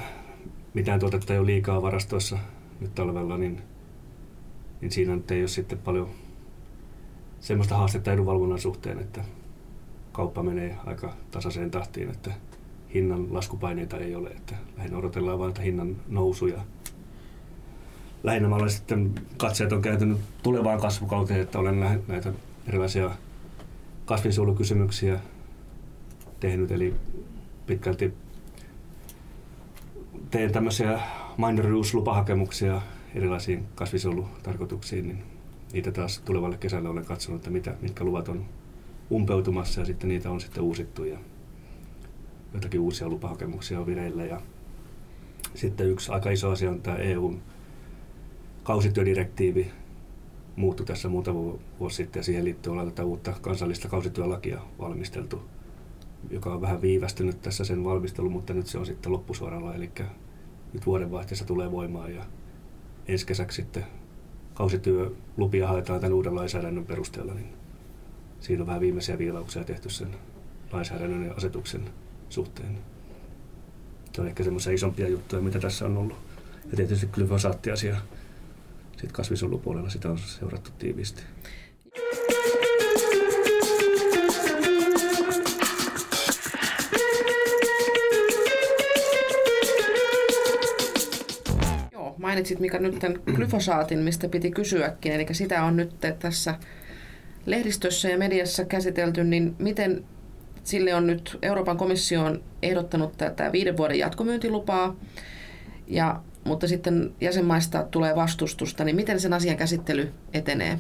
mitään 0.73 0.99
tuotetta 0.99 1.33
ei 1.33 1.39
ole 1.39 1.45
liikaa 1.45 1.81
varastoissa 1.81 2.37
nyt 2.79 2.95
talvella, 2.95 3.37
niin, 3.37 3.61
niin 4.81 4.91
siinä 4.91 5.15
nyt 5.15 5.31
ei 5.31 5.41
ole 5.41 5.47
sitten 5.47 5.77
paljon 5.77 6.09
semmoista 7.39 7.77
haastetta 7.77 8.13
edunvalvonnan 8.13 8.59
suhteen, 8.59 8.99
että 8.99 9.23
kauppa 10.11 10.43
menee 10.43 10.77
aika 10.85 11.13
tasaiseen 11.31 11.71
tahtiin, 11.71 12.09
että 12.09 12.31
hinnan 12.93 13.33
laskupaineita 13.33 13.97
ei 13.97 14.15
ole, 14.15 14.29
että 14.29 14.55
lähinnä 14.77 14.97
odotellaan 14.97 15.39
vain, 15.39 15.53
hinnan 15.63 15.95
nousuja. 16.07 16.61
Lähinnä 18.23 18.49
mä 18.49 18.55
olen 18.55 18.69
sitten, 18.69 19.15
katseet 19.37 19.71
on 19.71 19.81
kääntynyt 19.81 20.17
tulevaan 20.43 20.81
kasvukauteen, 20.81 21.41
että 21.41 21.59
olen 21.59 22.01
näitä 22.07 22.33
erilaisia 22.67 23.11
kasvinsuojelukysymyksiä 24.05 25.19
tehnyt, 26.39 26.71
eli 26.71 26.95
pitkälti 27.65 28.13
teen 30.31 30.51
tämmöisiä 30.51 30.99
minor 31.37 31.65
lupahakemuksia 31.93 32.81
erilaisiin 33.15 33.65
kasvisuojelutarkoituksiin, 33.75 35.07
niin 35.07 35.23
niitä 35.73 35.91
taas 35.91 36.19
tulevalle 36.25 36.57
kesälle 36.57 36.89
olen 36.89 37.05
katsonut, 37.05 37.39
että 37.39 37.49
mitä, 37.49 37.75
mitkä 37.81 38.03
luvat 38.03 38.29
on 38.29 38.45
umpeutumassa 39.11 39.79
ja 39.79 39.85
sitten 39.85 40.07
niitä 40.07 40.29
on 40.29 40.41
sitten 40.41 40.63
uusittu 40.63 41.03
ja 41.03 41.17
jotakin 42.53 42.79
uusia 42.79 43.09
lupahakemuksia 43.09 43.79
on 43.79 43.85
vireillä. 43.85 44.25
Ja 44.25 44.41
sitten 45.55 45.87
yksi 45.87 46.11
aika 46.11 46.29
iso 46.29 46.51
asia 46.51 46.69
on 46.69 46.81
tämä 46.81 46.97
EUn 46.97 47.41
kausityödirektiivi 48.69 49.71
muuttui 50.55 50.85
tässä 50.85 51.09
muutama 51.09 51.53
vuosi 51.79 51.95
sitten 51.95 52.19
ja 52.19 52.23
siihen 52.23 52.45
liittyen 52.45 52.71
ollaan 52.71 52.87
tätä 52.87 53.03
uutta 53.03 53.33
kansallista 53.41 53.87
kausityölakia 53.87 54.61
valmisteltu, 54.79 55.41
joka 56.29 56.53
on 56.53 56.61
vähän 56.61 56.81
viivästynyt 56.81 57.41
tässä 57.41 57.63
sen 57.63 57.83
valmistelu, 57.83 58.29
mutta 58.29 58.53
nyt 58.53 58.67
se 58.67 58.77
on 58.77 58.85
sitten 58.85 59.11
loppusuoralla, 59.11 59.75
eli 59.75 59.91
nyt 60.73 60.85
vuodenvaihteessa 60.85 61.45
tulee 61.45 61.71
voimaan 61.71 62.15
ja 62.15 62.25
ensi 63.07 63.25
kesäksi 63.25 63.55
sitten 63.55 63.85
kausityölupia 64.53 65.67
haetaan 65.67 65.99
tämän 65.99 66.13
uuden 66.13 66.35
lainsäädännön 66.35 66.85
perusteella, 66.85 67.33
niin 67.33 67.53
siinä 68.39 68.63
on 68.63 68.67
vähän 68.67 68.81
viimeisiä 68.81 69.17
viilauksia 69.17 69.63
tehty 69.63 69.89
sen 69.89 70.15
lainsäädännön 70.71 71.25
ja 71.25 71.33
asetuksen 71.33 71.89
suhteen. 72.29 72.77
Se 74.13 74.21
on 74.21 74.27
ehkä 74.27 74.43
semmoisia 74.43 74.73
isompia 74.73 75.07
juttuja, 75.07 75.41
mitä 75.41 75.59
tässä 75.59 75.85
on 75.85 75.97
ollut. 75.97 76.17
Ja 76.71 76.77
tietysti 76.77 77.07
glyfosaattiasia 77.07 77.95
sitten 78.99 79.13
kasvisolupuolella 79.15 79.89
sitä 79.89 80.09
on 80.09 80.17
seurattu 80.17 80.71
tiiviisti. 80.79 81.23
Joo, 91.91 92.15
mainitsit 92.17 92.59
Mika 92.59 92.79
nyt 92.79 92.99
tämän 92.99 93.21
glyfosaatin, 93.35 93.99
mistä 93.99 94.29
piti 94.29 94.51
kysyäkin. 94.51 95.11
Eli 95.11 95.25
sitä 95.31 95.63
on 95.63 95.77
nyt 95.77 95.91
tässä 96.19 96.55
lehdistössä 97.45 98.09
ja 98.09 98.17
mediassa 98.17 98.65
käsitelty, 98.65 99.23
niin 99.23 99.55
miten 99.59 100.05
sille 100.63 100.95
on 100.95 101.07
nyt 101.07 101.37
Euroopan 101.41 101.77
komissio 101.77 102.23
on 102.23 102.43
ehdottanut 102.61 103.17
tätä 103.17 103.51
viiden 103.51 103.77
vuoden 103.77 103.99
jatkomyyntilupaa, 103.99 104.95
ja, 105.87 106.21
mutta 106.43 106.67
sitten 106.67 107.11
jäsenmaista 107.21 107.83
tulee 107.83 108.15
vastustusta, 108.15 108.83
niin 108.83 108.95
miten 108.95 109.19
sen 109.19 109.33
asian 109.33 109.57
käsittely 109.57 110.11
etenee? 110.33 110.79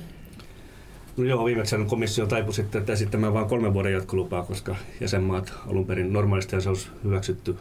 No 1.17 1.23
joo, 1.25 1.45
viimeksi 1.45 1.75
komissio 1.87 2.27
taipui 2.27 2.53
sitten 2.53 2.83
esittämään 2.87 3.33
vain 3.33 3.47
kolmen 3.47 3.73
vuoden 3.73 3.93
jatkolupaa, 3.93 4.43
koska 4.43 4.75
jäsenmaat 5.01 5.53
alun 5.67 5.85
perin 5.85 6.13
normaalisti 6.13 6.61
se 6.61 6.69
olisi 6.69 6.89
hyväksytty 7.03 7.55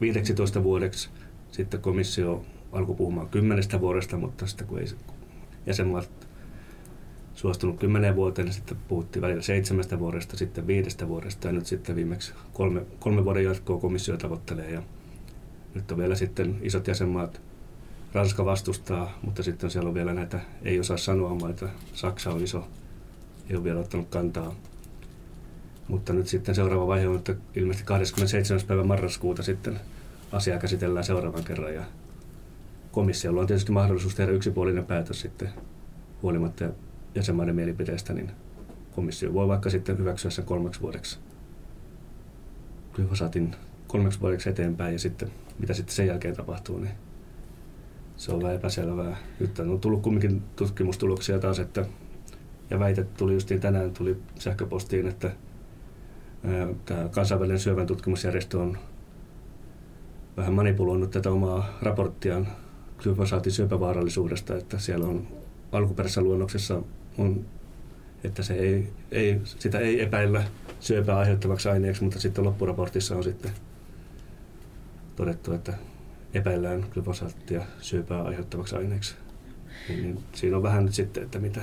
15 0.00 0.62
vuodeksi. 0.62 1.08
Sitten 1.50 1.80
komissio 1.80 2.44
alkoi 2.72 2.94
puhumaan 2.94 3.28
kymmenestä 3.28 3.80
vuodesta, 3.80 4.16
mutta 4.16 4.46
sitten 4.46 4.66
kun 4.66 4.78
ei 4.78 4.86
jäsenmaat 5.66 6.10
suostunut 7.34 7.78
kymmenen 7.78 8.16
vuoteen, 8.16 8.46
niin 8.46 8.54
sitten 8.54 8.76
puhuttiin 8.88 9.22
välillä 9.22 9.42
seitsemästä 9.42 9.98
vuodesta, 9.98 10.36
sitten 10.36 10.66
viidestä 10.66 11.08
vuodesta 11.08 11.46
ja 11.46 11.52
nyt 11.52 11.66
sitten 11.66 11.96
viimeksi 11.96 12.32
kolme, 12.52 12.82
kolme 12.98 13.24
vuoden 13.24 13.44
jatkoa 13.44 13.80
komissio 13.80 14.16
tavoittelee. 14.16 14.70
Ja 14.70 14.82
nyt 15.76 15.92
on 15.92 15.98
vielä 15.98 16.14
sitten 16.14 16.58
isot 16.62 16.86
jäsenmaat, 16.86 17.40
Ranska 18.12 18.44
vastustaa, 18.44 19.18
mutta 19.22 19.42
sitten 19.42 19.70
siellä 19.70 19.88
on 19.88 19.94
vielä 19.94 20.14
näitä, 20.14 20.40
ei 20.62 20.80
osaa 20.80 20.96
sanoa 20.96 21.34
maita, 21.34 21.68
Saksa 21.92 22.30
on 22.30 22.42
iso, 22.42 22.68
ei 23.50 23.56
ole 23.56 23.64
vielä 23.64 23.80
ottanut 23.80 24.08
kantaa. 24.08 24.54
Mutta 25.88 26.12
nyt 26.12 26.26
sitten 26.26 26.54
seuraava 26.54 26.86
vaihe 26.86 27.08
on, 27.08 27.16
että 27.16 27.34
ilmeisesti 27.54 27.86
27. 27.86 28.66
päivä 28.66 28.84
marraskuuta 28.84 29.42
sitten 29.42 29.80
asiaa 30.32 30.58
käsitellään 30.58 31.04
seuraavan 31.04 31.44
kerran 31.44 31.74
ja 31.74 31.84
komissiolla 32.92 33.40
on 33.40 33.46
tietysti 33.46 33.72
mahdollisuus 33.72 34.14
tehdä 34.14 34.32
yksipuolinen 34.32 34.84
päätös 34.84 35.20
sitten 35.20 35.48
huolimatta 36.22 36.64
jäsenmaiden 37.14 37.54
mielipiteestä, 37.54 38.12
niin 38.12 38.30
komissio 38.94 39.34
voi 39.34 39.48
vaikka 39.48 39.70
sitten 39.70 39.98
hyväksyä 39.98 40.30
sen 40.30 40.44
kolmeksi 40.44 40.80
vuodeksi 40.80 41.18
glyfosaatin 42.96 43.56
kolmeksi 43.96 44.20
vuodeksi 44.20 44.48
eteenpäin 44.48 44.92
ja 44.92 44.98
sitten 44.98 45.30
mitä 45.58 45.74
sitten 45.74 45.94
sen 45.94 46.06
jälkeen 46.06 46.36
tapahtuu, 46.36 46.78
niin 46.78 46.94
se 48.16 48.32
on 48.32 48.42
vähän 48.42 48.56
epäselvää. 48.56 49.16
Nyt 49.40 49.58
on 49.58 49.80
tullut 49.80 50.02
kumminkin 50.02 50.42
tutkimustuloksia 50.56 51.38
taas, 51.38 51.58
että 51.58 51.86
ja 52.70 52.78
väite 52.78 53.04
tuli 53.04 53.32
justiin 53.32 53.60
tänään 53.60 53.90
tuli 53.90 54.16
sähköpostiin, 54.38 55.06
että 55.06 55.30
tämä 56.84 57.08
kansainvälinen 57.08 57.58
syövän 57.58 57.86
tutkimusjärjestö 57.86 58.58
on 58.58 58.78
vähän 60.36 60.54
manipuloinut 60.54 61.10
tätä 61.10 61.30
omaa 61.30 61.78
raporttiaan 61.82 62.48
glyfosaatin 62.98 63.52
syöpävaarallisuudesta, 63.52 64.56
että 64.56 64.78
siellä 64.78 65.06
on 65.06 65.28
alkuperäisessä 65.72 66.22
luonnoksessa 66.22 66.82
on, 67.18 67.46
että 68.24 68.42
se 68.42 68.54
ei, 68.54 68.92
ei, 69.10 69.40
sitä 69.44 69.78
ei 69.78 70.02
epäillä 70.02 70.44
syöpää 70.80 71.18
aiheuttavaksi 71.18 71.68
aineeksi, 71.68 72.04
mutta 72.04 72.20
sitten 72.20 72.44
loppuraportissa 72.44 73.16
on 73.16 73.24
sitten 73.24 73.50
todettu, 75.16 75.52
että 75.52 75.72
epäillään 76.34 76.86
glyfosaattia 76.90 77.62
syöpää 77.80 78.22
aiheuttavaksi 78.22 78.76
aineeksi. 78.76 79.14
Niin, 79.88 80.02
niin 80.02 80.18
siinä 80.32 80.56
on 80.56 80.62
vähän 80.62 80.84
nyt 80.84 80.94
sitten, 80.94 81.22
että 81.22 81.38
mitä, 81.38 81.60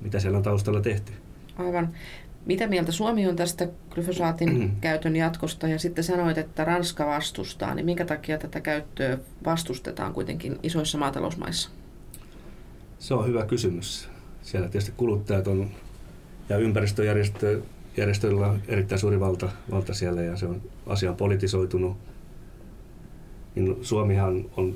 mitä 0.00 0.20
siellä 0.20 0.36
on 0.36 0.42
taustalla 0.42 0.80
tehty. 0.80 1.12
Aivan. 1.56 1.88
Mitä 2.46 2.66
mieltä 2.66 2.92
Suomi 2.92 3.28
on 3.28 3.36
tästä 3.36 3.68
glyfosaatin 3.90 4.72
käytön 4.80 5.16
jatkosta 5.16 5.68
ja 5.68 5.78
sitten 5.78 6.04
sanoit, 6.04 6.38
että 6.38 6.64
Ranska 6.64 7.06
vastustaa, 7.06 7.74
niin 7.74 7.86
minkä 7.86 8.04
takia 8.04 8.38
tätä 8.38 8.60
käyttöä 8.60 9.18
vastustetaan 9.44 10.12
kuitenkin 10.12 10.58
isoissa 10.62 10.98
maatalousmaissa? 10.98 11.70
Se 12.98 13.14
on 13.14 13.26
hyvä 13.26 13.46
kysymys. 13.46 14.08
Siellä 14.42 14.68
tietysti 14.68 14.92
kuluttajat 14.96 15.46
on 15.46 15.70
ja 16.48 16.56
ympäristöjärjestöillä 16.56 18.46
on 18.46 18.62
erittäin 18.68 18.98
suuri 18.98 19.20
valta, 19.20 19.48
valta 19.70 19.94
siellä 19.94 20.22
ja 20.22 20.36
se 20.36 20.46
on 20.46 20.62
asia 20.86 21.10
on 21.10 21.16
politisoitunut. 21.16 21.96
Niin 23.54 23.76
Suomihan 23.82 24.44
on 24.56 24.74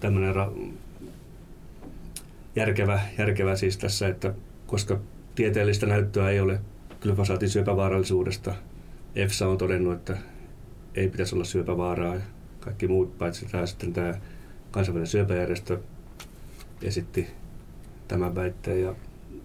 tämmöinen 0.00 0.34
ra- 0.34 0.72
järkevä, 2.56 3.00
järkevä 3.18 3.56
siis 3.56 3.78
tässä, 3.78 4.08
että 4.08 4.34
koska 4.66 4.98
tieteellistä 5.34 5.86
näyttöä 5.86 6.30
ei 6.30 6.40
ole 6.40 6.60
glyfosaatin 7.00 7.50
syöpävaarallisuudesta, 7.50 8.54
EFSA 9.14 9.48
on 9.48 9.58
todennut, 9.58 9.94
että 9.94 10.16
ei 10.94 11.08
pitäisi 11.08 11.34
olla 11.34 11.44
syöpävaaraa. 11.44 12.16
Kaikki 12.60 12.88
muut, 12.88 13.18
paitsi 13.18 13.46
tämä, 13.46 13.66
sitten 13.66 13.92
tämä 13.92 14.14
kansainvälinen 14.70 15.10
syöpäjärjestö 15.10 15.78
esitti 16.82 17.26
tämän 18.08 18.34
väitteen. 18.34 18.82
Ja, 18.82 18.94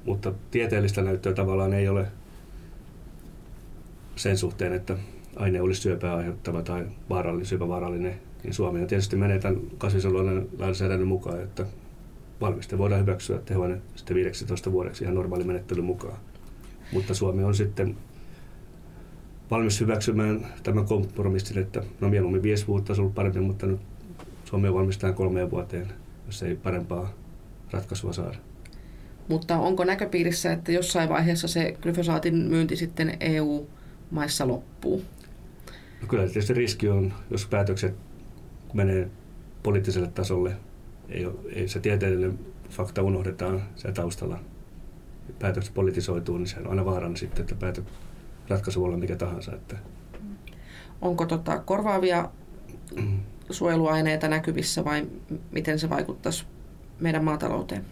mutta 0.06 0.34
tieteellistä 0.52 1.02
näyttöä 1.02 1.34
tavallaan 1.34 1.74
ei 1.74 1.88
ole 1.88 2.08
sen 4.16 4.38
suhteen, 4.38 4.74
että 4.74 4.98
aine 5.36 5.62
olisi 5.62 5.82
syöpää 5.82 6.16
aiheuttava 6.16 6.62
tai 6.62 6.86
vaarallinen, 7.10 7.46
syöpävaarallinen, 7.46 8.20
niin 8.44 8.54
Suomi 8.54 8.82
on 8.82 8.88
tietysti 8.88 9.16
menee 9.16 9.40
tämän 9.40 9.62
kasvisolujen 9.78 10.48
lainsäädännön 10.60 11.08
mukaan, 11.08 11.42
että 11.42 11.66
valmiste 12.42 12.78
voidaan 12.78 13.02
hyväksyä 13.02 13.38
tehoinen 13.38 13.82
sitten 13.96 14.16
15 14.16 14.72
vuodeksi 14.72 15.04
ihan 15.04 15.16
normaali 15.16 15.44
menettelyn 15.44 15.86
mukaan. 15.86 16.18
Mutta 16.92 17.14
Suomi 17.14 17.44
on 17.44 17.56
sitten 17.56 17.98
valmis 19.52 19.82
hyväksymään 19.82 20.48
tämän 20.64 20.86
kompromissin, 20.86 21.58
että 21.58 21.84
no 22.02 22.10
mieluummin 22.10 22.44
viisi 22.44 22.68
vuotta 22.68 22.92
olisi 22.92 23.02
ollut 23.02 23.16
parempi, 23.16 23.40
mutta 23.40 23.66
nyt 23.66 23.80
Suomi 24.46 24.68
on 24.68 24.74
valmis 24.74 24.98
tähän 24.98 25.16
kolmeen 25.16 25.52
vuoteen, 25.52 25.88
jos 26.26 26.44
ei 26.44 26.56
parempaa 26.56 27.14
ratkaisua 27.72 28.14
saada. 28.14 28.38
Mutta 29.28 29.58
onko 29.58 29.84
näköpiirissä, 29.84 30.52
että 30.52 30.72
jossain 30.72 31.10
vaiheessa 31.10 31.48
se 31.48 31.78
glyfosaatin 31.82 32.36
myynti 32.36 32.76
sitten 32.76 33.18
EU-maissa 33.20 34.48
loppuu? 34.48 35.04
No 36.02 36.08
kyllä 36.08 36.24
tietysti 36.24 36.54
riski 36.54 36.90
on, 36.90 37.14
jos 37.32 37.46
päätökset 37.46 37.96
menee 38.74 39.10
poliittiselle 39.64 40.08
tasolle, 40.08 40.56
ei, 41.10 41.26
ole, 41.26 41.36
ei 41.54 41.68
se 41.68 41.80
tieteellinen 41.80 42.40
fakta 42.70 43.02
unohdetaan 43.02 43.64
siellä 43.76 43.96
taustalla. 43.96 44.40
Päätökset 45.40 45.74
politisoituu, 45.74 46.38
niin 46.38 46.48
se 46.48 46.60
on 46.60 46.68
aina 46.68 46.86
vaarana 46.86 47.16
sitten, 47.16 47.42
että 47.42 47.56
päätö, 47.56 47.82
ratkaisu 48.50 48.82
voi 48.82 48.88
olla 48.88 48.98
mikä 48.98 49.16
tahansa. 49.16 49.54
Että. 49.56 49.76
Onko 51.02 51.26
tota 51.26 51.60
korvaavia 51.60 52.30
suojeluaineita 53.50 54.28
näkyvissä 54.28 54.86
vai 54.86 55.08
miten 55.52 55.80
se 55.80 55.90
vaikuttaisi 55.90 56.46
meidän 57.00 57.24
maatalouteen? 57.24 57.86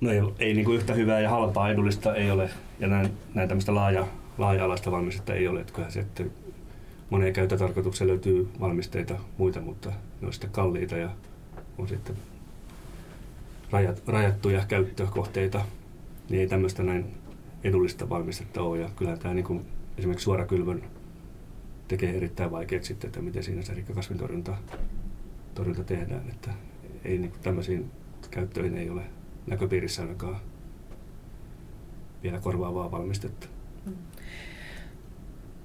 No 0.00 0.10
ei, 0.10 0.20
ei 0.38 0.54
niin 0.54 0.64
kuin 0.64 0.76
yhtä 0.76 0.94
hyvää 0.94 1.20
ja 1.20 1.30
halpaa 1.30 1.70
edullista 1.70 2.14
ei 2.14 2.30
ole, 2.30 2.50
ja 2.80 2.88
näin, 2.88 3.10
näin 3.34 3.48
tämmöistä 3.48 3.74
laaja, 3.74 4.06
laaja-alaista 4.38 4.90
valmistetta 4.90 5.34
ei 5.34 5.48
ole. 5.48 5.60
Että 5.60 5.90
se, 5.90 6.00
että 6.00 6.24
moneen 7.12 7.32
käyttötarkoitukseen 7.32 8.08
löytyy 8.08 8.48
valmisteita 8.60 9.18
muita, 9.38 9.60
mutta 9.60 9.92
ne 10.20 10.26
on 10.26 10.32
sitten 10.32 10.50
kalliita 10.50 10.96
ja 10.96 11.10
on 11.78 11.88
sitten 11.88 12.16
rajat, 13.70 14.02
rajattuja 14.06 14.64
käyttökohteita, 14.68 15.64
niin 16.30 16.40
ei 16.40 16.46
tämmöistä 16.46 16.82
näin 16.82 17.14
edullista 17.64 18.08
valmistetta 18.08 18.62
ole. 18.62 18.78
Ja 18.78 18.90
kyllä 18.96 19.16
tämä 19.16 19.34
niin 19.34 19.44
kuin 19.44 19.66
esimerkiksi 19.98 20.24
suorakylvön 20.24 20.82
tekee 21.88 22.16
erittäin 22.16 22.50
vaikeaksi 22.50 22.88
sitten, 22.88 23.08
että 23.08 23.20
miten 23.20 23.42
siinä 23.42 23.62
se 23.62 23.74
rikkakasvintorjunta 23.74 24.56
torjunta 25.54 25.84
tehdään. 25.84 26.28
Että 26.30 26.50
ei 27.04 27.18
niin 27.18 27.30
kuin 27.30 27.42
tämmöisiin 27.42 27.90
käyttöihin 28.30 28.78
ei 28.78 28.90
ole 28.90 29.02
näköpiirissä 29.46 30.02
ainakaan 30.02 30.36
vielä 32.22 32.40
korvaavaa 32.40 32.90
valmistetta. 32.90 33.46
Mm. 33.86 33.92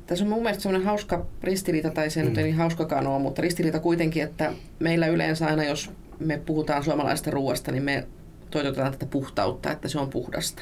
Tässä 0.08 0.26
on 0.26 0.30
mun 0.30 0.41
mielestä 0.41 0.63
semmoinen 0.63 0.88
hauska 0.88 1.26
ristiriita, 1.43 1.89
tai 1.89 2.10
se 2.10 2.22
mm. 2.22 2.30
nyt 2.30 2.38
ei 2.38 2.43
niin 2.43 2.56
hauskakaan 2.56 3.08
ole, 3.08 3.22
mutta 3.22 3.41
ristiriita 3.41 3.80
kuitenkin, 3.80 4.24
että 4.24 4.54
meillä 4.80 5.08
yleensä 5.08 5.46
aina, 5.46 5.63
jos 5.63 5.91
me 6.20 6.41
puhutaan 6.46 6.84
suomalaista 6.84 7.32
ruoasta, 7.32 7.72
niin 7.72 7.84
me 7.84 8.08
toitotetaan 8.52 8.91
tätä 8.91 9.06
puhtautta, 9.06 9.72
että 9.72 9.88
se 9.88 10.00
on 10.00 10.10
puhdasta. 10.10 10.62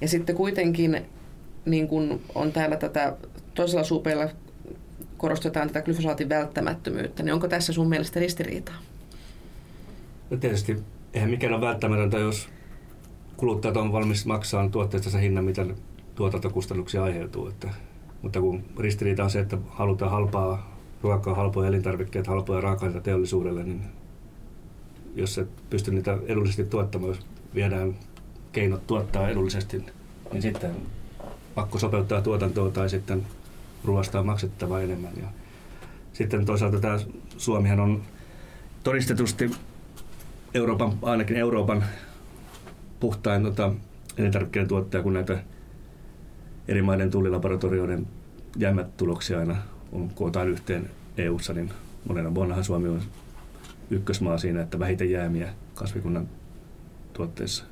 Ja 0.00 0.08
sitten 0.08 0.36
kuitenkin 0.36 1.06
niin 1.64 1.88
kun 1.88 2.20
on 2.34 2.52
täällä 2.52 2.76
tätä 2.76 3.16
toisella 3.54 3.84
suupeilla 3.84 4.28
korostetaan 5.16 5.68
tätä 5.68 5.82
glyfosaatin 5.82 6.28
välttämättömyyttä, 6.28 7.22
niin 7.22 7.34
onko 7.34 7.48
tässä 7.48 7.72
sun 7.72 7.88
mielestä 7.88 8.20
ristiriitaa? 8.20 8.74
No 10.30 10.36
tietysti 10.36 10.76
eihän 11.14 11.30
mikään 11.30 11.52
ole 11.52 11.60
välttämätöntä, 11.60 12.18
jos 12.18 12.48
kuluttajat 13.36 13.76
on 13.76 13.92
valmis 13.92 14.26
maksamaan 14.26 14.70
tuotteesta 14.70 15.10
se 15.10 15.20
hinnan, 15.20 15.44
mitä 15.44 15.66
tuotantokustannuksia 16.14 17.04
aiheutuu. 17.04 17.48
Että, 17.48 17.68
mutta 18.22 18.40
kun 18.40 18.62
ristiriita 18.78 19.24
on 19.24 19.30
se, 19.30 19.40
että 19.40 19.58
halutaan 19.68 20.10
halpaa 20.10 20.76
ruokaa, 21.02 21.34
halpoja 21.34 21.68
elintarvikkeita, 21.68 22.30
halpoja 22.30 22.60
raaka 22.60 22.90
teollisuudelle, 23.02 23.62
niin 23.62 23.82
jos 25.14 25.38
et 25.38 25.48
pysty 25.70 25.90
niitä 25.90 26.18
edullisesti 26.26 26.64
tuottamaan, 26.64 27.08
jos 27.08 27.26
viedään 27.54 27.96
keinot 28.52 28.86
tuottaa 28.86 29.28
edullisesti, 29.28 29.84
niin 30.32 30.42
sitten 30.42 30.70
pakko 31.54 31.78
sopeuttaa 31.78 32.22
tuotantoa 32.22 32.70
tai 32.70 32.90
sitten 32.90 33.26
ruoasta 33.84 34.20
on 34.20 34.26
maksettava 34.26 34.80
enemmän. 34.80 35.12
Ja 35.16 35.26
sitten 36.12 36.44
toisaalta 36.44 36.80
tämä 36.80 36.98
Suomihan 37.36 37.80
on 37.80 38.02
todistetusti 38.84 39.50
Euroopan, 40.54 40.92
ainakin 41.02 41.36
Euroopan 41.36 41.84
puhtain 43.00 43.42
tota, 43.42 43.72
elintarvikkeiden 44.18 44.68
tuottaja, 44.68 45.02
kun 45.02 45.12
näitä 45.12 45.42
eri 46.70 46.82
maiden 46.82 47.10
tullilaboratorioiden 47.10 48.06
jämmät 48.56 48.96
tuloksia 48.96 49.38
aina 49.38 49.56
on 49.92 50.10
kootaan 50.14 50.48
yhteen 50.48 50.90
EU-ssa, 51.18 51.52
niin 51.52 51.70
monena 52.08 52.34
vuonnahan 52.34 52.64
Suomi 52.64 52.88
on 52.88 53.02
ykkösmaa 53.90 54.38
siinä, 54.38 54.62
että 54.62 54.78
vähiten 54.78 55.10
jäämiä 55.10 55.48
kasvikunnan 55.74 56.28
tuotteissa. 57.12 57.64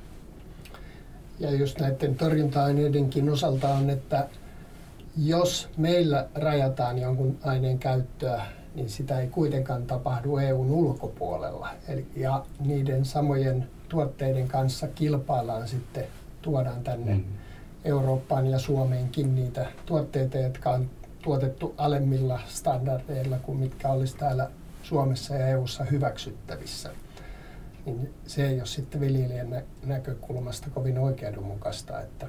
Ja 1.39 1.51
just 1.51 1.79
näiden 1.79 2.15
torjunta-aineidenkin 2.15 3.29
osalta 3.29 3.69
on, 3.69 3.89
että 3.89 4.27
jos 5.17 5.69
meillä 5.77 6.27
rajataan 6.35 6.97
jonkun 6.97 7.37
aineen 7.43 7.79
käyttöä, 7.79 8.45
niin 8.75 8.89
sitä 8.89 9.19
ei 9.19 9.27
kuitenkaan 9.27 9.85
tapahdu 9.85 10.37
EUn 10.37 10.71
ulkopuolella. 10.71 11.69
Eli, 11.87 12.05
ja 12.15 12.45
niiden 12.59 13.05
samojen 13.05 13.67
tuotteiden 13.89 14.47
kanssa 14.47 14.87
kilpaillaan 14.87 15.67
sitten, 15.67 16.05
tuodaan 16.41 16.83
tänne 16.83 17.13
mm. 17.13 17.23
Eurooppaan 17.85 18.47
ja 18.47 18.59
Suomeenkin 18.59 19.35
niitä 19.35 19.65
tuotteita, 19.85 20.37
jotka 20.37 20.69
on 20.69 20.89
tuotettu 21.23 21.73
alemmilla 21.77 22.39
standardeilla 22.47 23.37
kuin 23.37 23.57
mitkä 23.57 23.89
olisi 23.89 24.17
täällä 24.17 24.49
Suomessa 24.83 25.35
ja 25.35 25.47
EUssa 25.47 25.83
hyväksyttävissä. 25.83 26.89
Niin 27.85 28.13
se 28.27 28.47
ei 28.47 28.59
ole 28.59 28.65
sitten 28.65 29.01
viljelijän 29.01 29.63
näkökulmasta 29.85 30.69
kovin 30.69 30.99
oikeudenmukaista, 30.99 32.01
että 32.01 32.27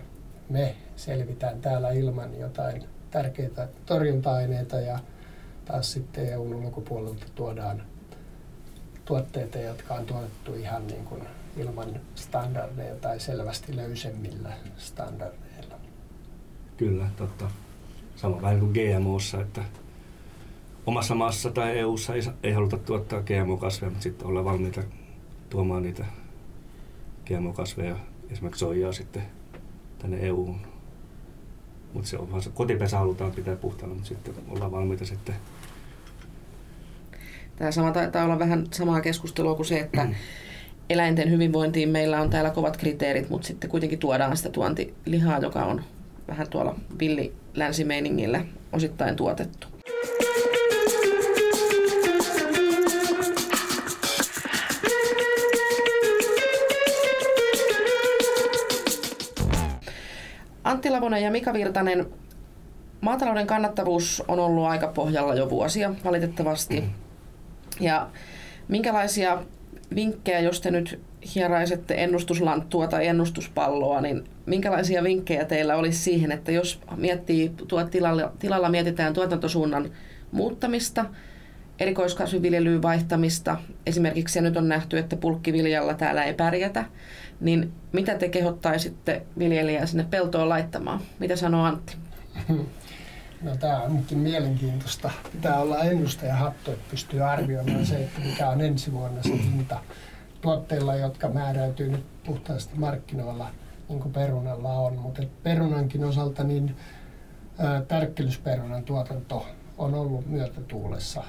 me 0.49 0.77
selvitään 0.97 1.61
täällä 1.61 1.91
ilman 1.91 2.39
jotain 2.39 2.85
tärkeitä 3.11 3.69
torjunta-aineita 3.87 4.81
ja 4.81 4.99
taas 5.65 5.93
sitten 5.93 6.29
EUn 6.29 6.55
ulkopuolelta 6.55 7.27
tuodaan 7.35 7.83
tuotteita, 9.05 9.59
jotka 9.59 9.95
on 9.95 10.07
tuotettu 10.07 10.55
ihan 10.55 10.87
niin 10.87 11.05
kuin 11.05 11.23
ilman 11.57 12.01
standardeja 12.15 12.95
tai 12.95 13.21
selvästi 13.21 13.77
löysemmillä 13.77 14.53
standardeilla. 14.77 15.39
Kyllä, 16.81 17.07
totta. 17.16 17.51
Sama 18.16 18.43
vähän 18.43 18.61
kuin 18.61 18.73
GMOssa, 18.73 19.40
että 19.40 19.64
omassa 20.87 21.14
maassa 21.14 21.51
tai 21.51 21.79
EUssa 21.79 22.14
ei, 22.14 22.21
ei 22.43 22.53
haluta 22.53 22.79
tuottaa 22.79 23.23
GMO-kasveja, 23.23 23.90
mutta 23.90 24.03
sitten 24.03 24.27
ollaan 24.27 24.45
valmiita 24.45 24.83
tuomaan 25.51 25.83
niitä 25.83 26.05
GMO-kasveja, 27.27 27.97
esimerkiksi 28.31 28.61
soijaa 28.61 28.93
sitten 28.93 29.23
tänne 29.99 30.19
EUun. 30.21 30.61
Mutta 31.93 32.09
se 32.09 32.19
on 32.19 32.31
vaan 32.31 32.43
se 32.43 32.51
kotipesä 32.51 32.99
halutaan 32.99 33.33
pitää 33.33 33.57
puhtaana, 33.57 33.95
mutta 33.95 34.09
sitten 34.09 34.35
ollaan 34.49 34.73
valmiita 34.73 35.05
sitten 35.05 35.35
Tämä 37.57 37.71
sama 37.71 37.93
taitaa 37.93 38.25
olla 38.25 38.38
vähän 38.38 38.66
samaa 38.71 39.01
keskustelua 39.01 39.55
kuin 39.55 39.66
se, 39.66 39.81
että 39.81 40.09
eläinten 40.90 41.31
hyvinvointiin 41.31 41.88
meillä 41.88 42.21
on 42.21 42.31
täällä 42.31 42.51
kovat 42.51 42.77
kriteerit, 42.77 43.31
mutta 43.31 43.47
sitten 43.47 43.71
kuitenkin 43.71 43.99
tuodaan 43.99 44.37
sitä 44.37 44.49
tuontilihaa, 44.49 45.38
joka 45.38 45.64
on 45.64 45.85
vähän 46.31 46.49
tuolla 46.51 46.75
villi 46.99 47.35
länsimeiningillä 47.55 48.45
osittain 48.73 49.16
tuotettu. 49.16 49.66
Antti 60.64 60.90
Lavonen 60.90 61.23
ja 61.23 61.31
Mika 61.31 61.53
Virtanen, 61.53 62.07
maatalouden 63.01 63.47
kannattavuus 63.47 64.23
on 64.29 64.38
ollut 64.38 64.64
aika 64.64 64.88
pohjalla 64.88 65.35
jo 65.35 65.51
vuosia 65.51 65.95
valitettavasti. 66.05 66.85
Ja 67.81 68.09
minkälaisia 68.69 69.43
vinkkejä, 69.95 70.40
jos 70.40 70.61
te 70.61 70.71
nyt 70.71 71.01
hieraisette 71.35 71.95
ennustuslanttua 71.95 72.87
tai 72.87 73.07
ennustuspalloa, 73.07 74.01
niin 74.01 74.25
minkälaisia 74.47 75.03
vinkkejä 75.03 75.45
teillä 75.45 75.77
olisi 75.77 75.99
siihen, 75.99 76.33
että 76.33 76.53
jos 76.53 76.81
miettii 76.97 77.49
tuo 77.69 77.85
tilalla, 77.85 78.33
tilalla 78.39 78.69
mietitään 78.69 79.15
tuotantosuunnan 79.15 79.91
muuttamista, 80.33 81.05
erikoiskasviviljelyyn 81.79 82.83
vaihtamista, 82.83 83.57
esimerkiksi 83.87 84.33
se 84.33 84.41
nyt 84.41 84.57
on 84.57 84.69
nähty, 84.69 84.99
että 84.99 85.17
pulkkiviljalla 85.17 85.95
täällä 85.95 86.25
ei 86.25 86.35
pärjätä, 86.35 86.85
niin 87.41 87.73
mitä 87.93 88.15
te 88.15 88.29
kehottaisitte 88.29 89.23
viljelijää 89.39 89.87
sinne 89.87 90.07
peltoon 90.11 90.49
laittamaan? 90.49 91.01
Mitä 91.19 91.37
sanoo 91.37 91.65
Antti? 91.65 91.97
No 93.43 93.57
tämä 93.57 93.83
onkin 93.83 94.19
mielenkiintoista. 94.19 95.11
Pitää 95.33 95.61
olla 95.61 95.85
ennustaja 95.85 96.37
hattu, 96.37 96.71
että 96.71 96.85
pystyy 96.91 97.23
arvioimaan 97.23 97.87
se, 97.87 97.97
että 97.97 98.21
mikä 98.21 98.49
on 98.49 98.61
ensi 98.61 98.93
vuonna 98.93 99.23
se 99.23 99.43
hinta 99.43 99.81
tuotteilla, 100.40 100.96
jotka 100.96 101.29
määräytyy 101.29 101.88
nyt 101.88 102.05
puhtaasti 102.26 102.79
markkinoilla, 102.79 103.48
niin 103.88 104.00
kuin 104.00 104.12
perunalla 104.12 104.72
on. 104.72 104.98
Mutta 104.98 105.22
perunankin 105.42 106.05
osalta 106.05 106.44
niin 106.44 106.76
tärkkelysperunan 107.88 108.85
tuotanto 108.85 109.46
on 109.79 109.94
ollut 109.94 110.26
myötätuulessa 110.26 111.24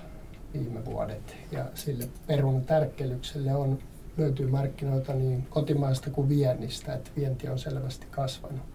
viime 0.53 0.85
vuodet. 0.85 1.35
Ja 1.51 1.65
sille 1.73 2.07
perunan 2.27 2.61
tärkkelykselle 2.61 3.55
on, 3.55 3.79
löytyy 4.17 4.47
markkinoilta 4.47 5.13
niin 5.13 5.47
kotimaista 5.49 6.09
kuin 6.09 6.29
viennistä, 6.29 6.93
että 6.93 7.11
vienti 7.15 7.49
on 7.49 7.59
selvästi 7.59 8.07
kasvanut. 8.11 8.65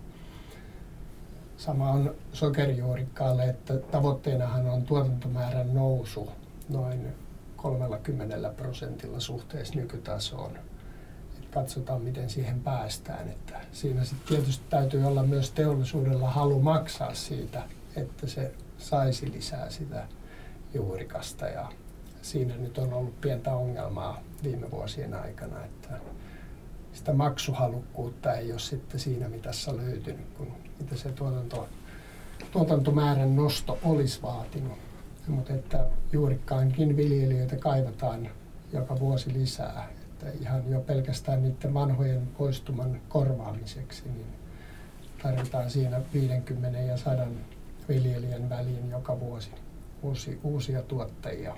Sama 1.56 1.90
on 1.90 2.14
sokerijuurikkaalle, 2.32 3.44
että 3.44 3.76
tavoitteenahan 3.76 4.66
on 4.66 4.82
tuotantomäärän 4.82 5.74
nousu 5.74 6.30
noin 6.68 7.06
30 7.56 8.50
prosentilla 8.56 9.20
suhteessa 9.20 9.74
nykytasoon. 9.74 10.56
Et 11.38 11.46
katsotaan, 11.50 12.02
miten 12.02 12.30
siihen 12.30 12.60
päästään. 12.60 13.28
Että 13.28 13.60
siinä 13.72 14.04
sitten 14.04 14.36
tietysti 14.36 14.64
täytyy 14.70 15.04
olla 15.04 15.22
myös 15.22 15.50
teollisuudella 15.50 16.30
halu 16.30 16.62
maksaa 16.62 17.14
siitä, 17.14 17.62
että 17.96 18.26
se 18.26 18.54
saisi 18.78 19.32
lisää 19.32 19.70
sitä 19.70 20.06
juurikasta. 20.74 21.46
Ja 21.46 21.72
siinä 22.22 22.56
nyt 22.56 22.78
on 22.78 22.92
ollut 22.92 23.20
pientä 23.20 23.54
ongelmaa 23.54 24.20
viime 24.44 24.70
vuosien 24.70 25.14
aikana, 25.14 25.64
että 25.64 26.00
sitä 26.92 27.12
maksuhalukkuutta 27.12 28.34
ei 28.34 28.52
ole 28.52 28.58
sitten 28.58 29.00
siinä 29.00 29.28
mitassa 29.28 29.76
löytynyt, 29.76 30.26
kun 30.36 30.52
mitä 30.78 30.96
se 30.96 31.12
tuotanto, 31.12 31.68
tuotantomäärän 32.52 33.36
nosto 33.36 33.78
olisi 33.84 34.22
vaatinut. 34.22 34.85
Mutta 35.28 35.52
että 35.52 35.86
juurikkaankin 36.12 36.96
viljelijöitä 36.96 37.56
kaivataan 37.56 38.28
joka 38.72 39.00
vuosi 39.00 39.32
lisää. 39.32 39.88
Että 40.02 40.26
ihan 40.40 40.70
jo 40.70 40.80
pelkästään 40.80 41.42
niiden 41.42 41.74
vanhojen 41.74 42.26
poistuman 42.38 43.00
korvaamiseksi, 43.08 44.02
niin 44.04 44.26
tarvitaan 45.22 45.70
siinä 45.70 46.00
50 46.14 46.78
ja 46.78 46.96
100 46.96 47.26
viljelijän 47.88 48.48
väliin 48.48 48.90
joka 48.90 49.20
vuosi 49.20 49.50
uusi, 50.02 50.40
uusia 50.42 50.82
tuottajia 50.82 51.56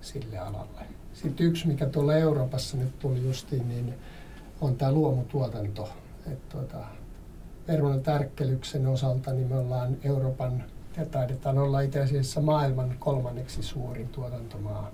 sille 0.00 0.38
alalle. 0.38 0.80
Sitten 1.12 1.46
yksi, 1.46 1.66
mikä 1.66 1.86
tuolla 1.86 2.14
Euroopassa 2.14 2.76
nyt 2.76 2.98
tuli 2.98 3.24
justiin, 3.24 3.68
niin 3.68 3.94
on 4.60 4.76
tämä 4.76 4.92
luomutuotanto. 4.92 5.88
Että 6.26 6.56
tuota, 6.56 6.86
perunan 7.66 8.02
tärkkelyksen 8.02 8.86
osalta 8.86 9.32
niin 9.32 9.48
me 9.48 9.58
ollaan 9.58 9.96
Euroopan 10.04 10.64
ja 10.96 11.06
taidetaan 11.06 11.58
olla 11.58 11.80
itse 11.80 12.00
asiassa 12.00 12.40
maailman 12.40 12.96
kolmanneksi 12.98 13.62
suurin 13.62 14.08
tuotantomaa 14.08 14.90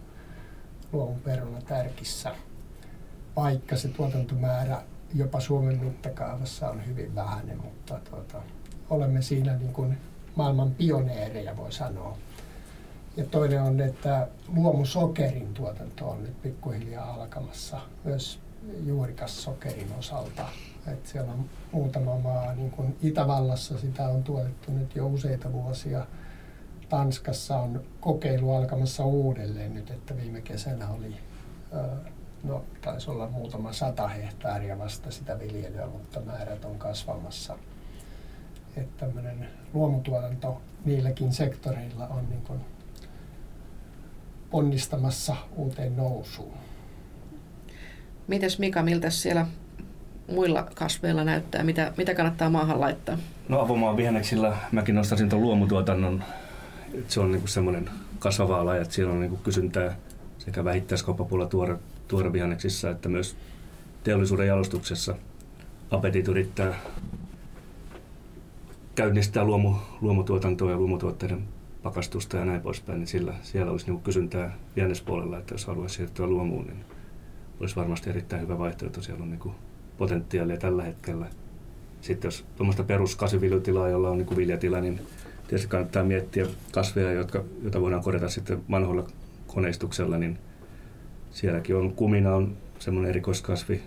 luomuperuna 0.92 1.61
tärkissä, 1.62 2.34
vaikka 3.36 3.76
se 3.76 3.88
tuotantomäärä 3.88 4.82
jopa 5.14 5.40
Suomen 5.40 5.84
mittakaavassa 5.84 6.68
on 6.68 6.86
hyvin 6.86 7.14
vähäinen, 7.14 7.61
mutta 7.64 8.01
tuota, 8.11 8.42
olemme 8.90 9.22
siinä 9.22 9.57
niin 9.57 9.72
kuin 9.72 9.98
maailman 10.36 10.70
pioneereja 10.70 11.57
voi 11.57 11.72
sanoa. 11.72 12.16
Ja 13.16 13.24
toinen 13.24 13.62
on, 13.62 13.80
että 13.80 14.28
luomusokerin 14.48 15.55
tuotanto 15.55 16.11
on 16.11 16.22
nyt 16.22 16.42
pikkuhiljaa 16.42 17.14
alkamassa 17.14 17.80
myös 18.05 18.40
juurikassokerin 18.86 19.92
osalta. 19.98 20.48
Et 20.86 21.06
siellä 21.06 21.32
on 21.32 21.44
muutama 21.72 22.18
maa, 22.18 22.54
niin 22.54 22.70
kuin 22.70 22.96
Itävallassa 23.02 23.78
sitä 23.78 24.08
on 24.08 24.24
tuotettu 24.24 24.72
nyt 24.72 24.96
jo 24.96 25.06
useita 25.06 25.52
vuosia. 25.52 26.06
Tanskassa 26.88 27.58
on 27.58 27.84
kokeilu 28.00 28.54
alkamassa 28.54 29.04
uudelleen 29.04 29.74
nyt, 29.74 29.90
että 29.90 30.16
viime 30.16 30.40
kesänä 30.40 30.88
oli, 30.88 31.16
no 32.42 32.64
taisi 32.80 33.11
olla 33.11 33.28
muutama 33.28 33.72
sata 33.72 34.08
hehtaaria 34.08 34.78
vasta 34.78 35.11
sitä 35.11 35.38
viljelyä, 35.38 35.86
mutta 35.86 36.20
määrät 36.20 36.64
on 36.64 36.78
kasvamassa. 36.78 37.58
Että 38.76 39.06
tämmöinen 39.06 39.48
luomutuotanto 39.72 40.62
niilläkin 40.84 41.32
sektoreilla 41.32 42.08
on 42.08 42.28
niin 42.28 42.42
kuin 42.42 42.61
ponnistamassa 44.50 45.36
uuteen 45.56 45.96
nousuun. 45.96 46.69
Mites 48.30 48.58
Mika, 48.58 48.82
miltä 48.82 49.10
siellä 49.10 49.46
muilla 50.32 50.68
kasveilla 50.74 51.24
näyttää? 51.24 51.64
Mitä, 51.64 51.92
mitä 51.96 52.14
kannattaa 52.14 52.50
maahan 52.50 52.80
laittaa? 52.80 53.18
No 53.48 53.60
avomaan 53.60 53.96
vihanneksilla 53.96 54.56
mäkin 54.72 54.94
nostaisin 54.94 55.28
tuon 55.28 55.42
luomutuotannon. 55.42 56.24
Se 57.08 57.20
on 57.20 57.32
niinku 57.32 57.46
semmoinen 57.46 57.90
kasvava 58.18 58.60
ala, 58.60 58.76
että 58.76 58.94
siellä 58.94 59.12
on 59.12 59.20
niinku 59.20 59.36
kysyntää 59.36 59.96
sekä 60.38 60.64
vähittäiskauppapuolella 60.64 61.50
tuore, 61.50 61.76
tuorevihanneksissa 62.08 62.90
että 62.90 63.08
myös 63.08 63.36
teollisuuden 64.04 64.46
jalostuksessa. 64.46 65.14
Apetit 65.90 66.28
yrittää 66.28 66.74
käynnistää 68.94 69.44
luomu, 69.44 69.74
luomutuotantoa 70.00 70.70
ja 70.70 70.76
luomutuotteiden 70.76 71.42
pakastusta 71.82 72.36
ja 72.36 72.44
näin 72.44 72.60
poispäin, 72.60 72.98
niin 72.98 73.08
sillä, 73.08 73.34
siellä 73.42 73.72
olisi 73.72 73.86
niinku 73.86 74.02
kysyntää 74.02 74.56
vihannespuolella, 74.76 75.38
että 75.38 75.54
jos 75.54 75.66
haluaisi 75.66 75.94
siirtyä 75.94 76.26
luomuun, 76.26 76.66
niin 76.66 76.89
olisi 77.61 77.76
varmasti 77.76 78.11
erittäin 78.11 78.42
hyvä 78.42 78.58
vaihtoehto. 78.58 79.02
Siellä 79.02 79.22
on 79.22 79.30
niin 79.30 79.54
potentiaalia 79.98 80.56
tällä 80.56 80.82
hetkellä. 80.82 81.26
Sitten 82.00 82.28
jos 82.28 82.44
tuommoista 82.56 82.84
peruskasviviljotilaa, 82.84 83.88
jolla 83.88 84.11
on 84.11 84.18
niin 84.18 84.36
viljatila, 84.36 84.80
niin 84.80 85.00
tietysti 85.48 85.68
kannattaa 85.68 86.04
miettiä 86.04 86.46
kasveja, 86.72 87.12
jotka, 87.12 87.44
joita 87.62 87.80
voidaan 87.80 88.02
korjata 88.02 88.28
sitten 88.28 88.62
vanhoilla 88.70 89.06
koneistuksella, 89.46 90.18
niin 90.18 90.38
sielläkin 91.30 91.76
on 91.76 91.92
kumina 91.92 92.34
on 92.34 92.56
semmoinen 92.78 93.11
erikoiskasvi. 93.11 93.82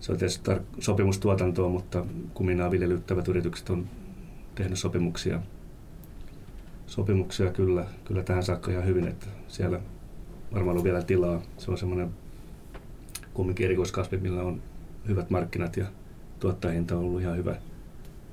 Se 0.00 0.12
on 0.12 0.18
tietysti 0.18 0.50
tar- 0.50 0.62
sopimustuotantoa, 0.78 1.68
mutta 1.68 2.04
kuminaa 2.34 2.70
viljelyttävät 2.70 3.28
yritykset 3.28 3.70
on 3.70 3.86
tehnyt 4.54 4.78
sopimuksia, 4.78 5.40
sopimuksia 6.86 7.50
kyllä, 7.50 7.86
kyllä 8.04 8.22
tähän 8.22 8.42
saakka 8.42 8.70
ihan 8.70 8.86
hyvin, 8.86 9.08
että 9.08 9.26
siellä 9.48 9.80
varmaan 10.54 10.76
on 10.76 10.84
vielä 10.84 11.02
tilaa. 11.02 11.42
Se 11.58 11.70
on 11.70 11.78
semmoinen 11.78 12.10
kumminkin 13.34 13.66
erikoiskasvi, 13.66 14.16
millä 14.16 14.42
on 14.42 14.62
hyvät 15.08 15.30
markkinat 15.30 15.76
ja 15.76 15.86
tuottajahinta 16.40 16.96
on 16.96 17.04
ollut 17.04 17.20
ihan 17.20 17.36
hyvä, 17.36 17.56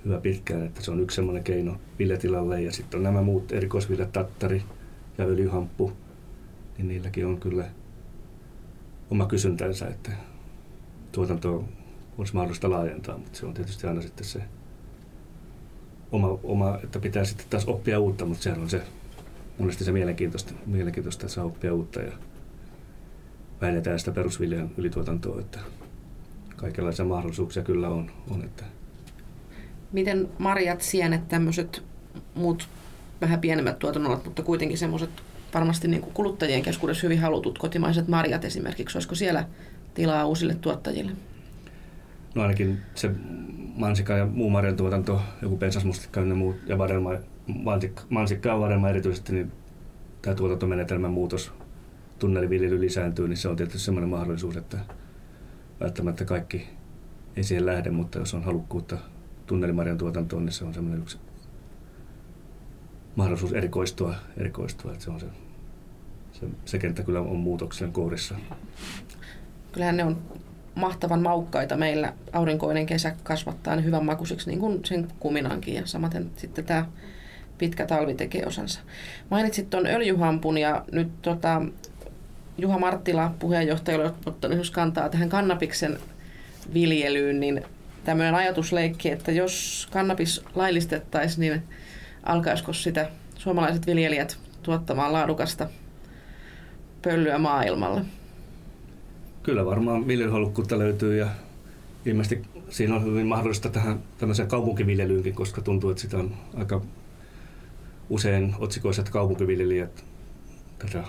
hyvä 0.05 0.21
pitkään, 0.21 0.65
että 0.65 0.81
se 0.81 0.91
on 0.91 0.99
yksi 0.99 1.15
semmoinen 1.15 1.43
keino 1.43 1.75
viljatilalle 1.99 2.61
ja 2.61 2.71
sitten 2.71 2.97
on 2.97 3.03
nämä 3.03 3.21
muut 3.21 3.51
erikoisviljat, 3.51 4.11
tattari 4.11 4.63
ja 5.17 5.25
öljyhamppu, 5.25 5.91
niin 6.77 6.87
niilläkin 6.87 7.25
on 7.25 7.39
kyllä 7.39 7.65
oma 9.11 9.25
kysyntänsä, 9.25 9.87
että 9.87 10.11
tuotanto 11.11 11.63
olisi 12.17 12.33
mahdollista 12.33 12.69
laajentaa, 12.69 13.17
mutta 13.17 13.39
se 13.39 13.45
on 13.45 13.53
tietysti 13.53 13.87
aina 13.87 14.01
sitten 14.01 14.25
se 14.25 14.41
oma, 16.11 16.39
oma 16.43 16.79
että 16.83 16.99
pitää 16.99 17.25
sitten 17.25 17.47
taas 17.49 17.65
oppia 17.65 17.99
uutta, 17.99 18.25
mutta 18.25 18.43
sehän 18.43 18.61
on 18.61 18.69
se 18.69 18.81
monesti 19.59 19.83
se 19.83 19.91
mielenkiintoista, 19.91 20.53
mielenkiintoista 20.65 21.25
että 21.25 21.35
saa 21.35 21.45
oppia 21.45 21.73
uutta 21.73 22.01
ja 22.01 22.11
vähennetään 23.61 23.99
sitä 23.99 24.11
perusviljan 24.11 24.69
ylituotantoa, 24.77 25.39
että 25.39 25.59
kaikenlaisia 26.55 27.05
mahdollisuuksia 27.05 27.63
kyllä 27.63 27.89
on. 27.89 28.11
on 28.29 28.43
että. 28.43 28.63
Miten 29.91 30.29
marjat, 30.37 30.81
sienet, 30.81 31.27
tämmöiset 31.27 31.83
muut 32.35 32.69
vähän 33.21 33.39
pienemmät 33.39 33.79
tuotannot, 33.79 34.25
mutta 34.25 34.43
kuitenkin 34.43 34.77
semmoiset 34.77 35.09
varmasti 35.53 35.87
niin 35.87 36.01
kuin 36.01 36.13
kuluttajien 36.13 36.61
keskuudessa 36.61 37.07
hyvin 37.07 37.19
halutut 37.19 37.57
kotimaiset 37.57 38.07
marjat 38.07 38.45
esimerkiksi, 38.45 38.97
olisiko 38.97 39.15
siellä 39.15 39.45
tilaa 39.93 40.25
uusille 40.25 40.55
tuottajille? 40.55 41.11
No 42.35 42.41
ainakin 42.41 42.77
se 42.95 43.11
mansika 43.75 44.13
ja 44.13 44.25
muu 44.25 44.49
marjan 44.49 44.75
tuotanto, 44.75 45.21
joku 45.41 45.57
pensasmustikka 45.57 46.19
ja 46.19 46.35
muu, 46.35 46.55
ja 46.65 46.77
vadelma, 46.77 47.11
mansikka, 47.47 48.03
mansikka 48.09 48.49
ja 48.49 48.59
vadelma 48.59 48.89
erityisesti, 48.89 49.33
niin 49.33 49.51
tämä 50.21 50.35
tuotantomenetelmän 50.35 51.11
muutos 51.11 51.51
tunneliviljely 52.19 52.81
lisääntyy, 52.81 53.27
niin 53.27 53.37
se 53.37 53.47
on 53.47 53.55
tietysti 53.55 53.79
sellainen 53.79 54.09
mahdollisuus, 54.09 54.57
että 54.57 54.77
välttämättä 55.79 56.25
kaikki 56.25 56.67
ei 57.35 57.43
siihen 57.43 57.65
lähde, 57.65 57.89
mutta 57.89 58.19
jos 58.19 58.33
on 58.33 58.43
halukkuutta 58.43 58.97
tunnelimarjan 59.45 59.97
tuotantoon, 59.97 60.45
niin 60.45 60.53
se 60.53 60.65
on 60.65 60.73
sellainen 60.73 61.01
yksi 61.01 61.17
mahdollisuus 63.15 63.53
erikoistua, 63.53 64.15
erikoistua 64.37 64.91
että 64.91 65.03
se 65.03 65.11
on 65.11 65.19
se, 65.19 65.25
se, 66.31 66.47
se 66.65 66.79
kenttä 66.79 67.03
kyllä 67.03 67.19
on 67.19 67.37
muutoksen 67.37 67.91
kourissa. 67.91 68.35
Kyllähän 69.71 69.97
ne 69.97 70.03
on 70.03 70.17
mahtavan 70.75 71.21
maukkaita 71.21 71.77
meillä. 71.77 72.13
Aurinkoinen 72.33 72.85
kesä 72.85 73.15
kasvattaa 73.23 73.75
ne 73.75 73.83
hyvän 73.83 74.05
makuisiksi, 74.05 74.49
niin 74.49 74.59
kuin 74.59 74.85
sen 74.85 75.07
kuminankin. 75.19 75.73
Ja 75.73 75.85
samaten 75.85 76.29
sitten 76.35 76.65
tämä 76.65 76.85
pitkä 77.57 77.85
talvi 77.85 78.13
tekee 78.13 78.45
osansa. 78.45 78.79
Mainitsit 79.29 79.69
tuon 79.69 79.87
öljyhampun 79.87 80.57
ja 80.57 80.85
nyt 80.91 81.21
tota, 81.21 81.61
Juha 82.61 82.79
Marttila, 82.79 83.31
puheenjohtaja, 83.39 83.99
on 83.99 84.15
ottanut 84.25 84.69
kantaa 84.69 85.09
tähän 85.09 85.29
kannabiksen 85.29 85.97
viljelyyn, 86.73 87.39
niin 87.39 87.63
tämmöinen 88.03 88.35
ajatusleikki, 88.35 89.09
että 89.09 89.31
jos 89.31 89.87
kannabis 89.91 90.43
laillistettaisiin, 90.55 91.39
niin 91.39 91.63
alkaisiko 92.23 92.73
sitä 92.73 93.09
suomalaiset 93.35 93.87
viljelijät 93.87 94.37
tuottamaan 94.63 95.13
laadukasta 95.13 95.69
pölyä 97.01 97.37
maailmalle? 97.37 98.01
Kyllä 99.43 99.65
varmaan 99.65 100.07
viljelyhalukkuutta 100.07 100.79
löytyy 100.79 101.17
ja 101.17 101.27
ilmeisesti 102.05 102.41
siinä 102.69 102.95
on 102.95 103.05
hyvin 103.05 103.27
mahdollista 103.27 103.69
tähän 103.69 103.99
tämmöiseen 104.17 104.47
kaupunkiviljelyynkin, 104.47 105.35
koska 105.35 105.61
tuntuu, 105.61 105.89
että 105.89 106.01
sitä 106.01 106.17
on 106.17 106.33
aika 106.57 106.81
usein 108.09 108.55
otsikoissa, 108.59 109.01
että 109.01 109.11
kaupunkiviljelijät 109.11 110.05
tätä 110.79 111.03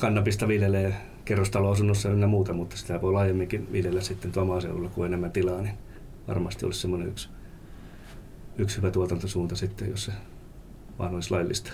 kannabista 0.00 0.48
viljelee 0.48 0.94
kerrostaloasunnossa 1.24 2.08
ynnä 2.08 2.26
muuta, 2.26 2.52
mutta 2.52 2.76
sitä 2.76 3.02
voi 3.02 3.12
laajemminkin 3.12 3.72
viljellä 3.72 4.00
sitten 4.00 4.32
tuolla 4.32 4.52
maaseudulla, 4.52 4.88
kun 4.88 5.06
enemmän 5.06 5.32
tilaa, 5.32 5.62
niin 5.62 5.74
varmasti 6.28 6.66
olisi 6.66 6.80
semmoinen 6.80 7.08
yksi, 7.08 7.28
yksi 8.58 8.76
hyvä 8.76 8.90
tuotantosuunta 8.90 9.56
sitten, 9.56 9.90
jos 9.90 10.04
se 10.04 10.12
vaan 10.98 11.14
olisi 11.14 11.30
laillista. 11.30 11.72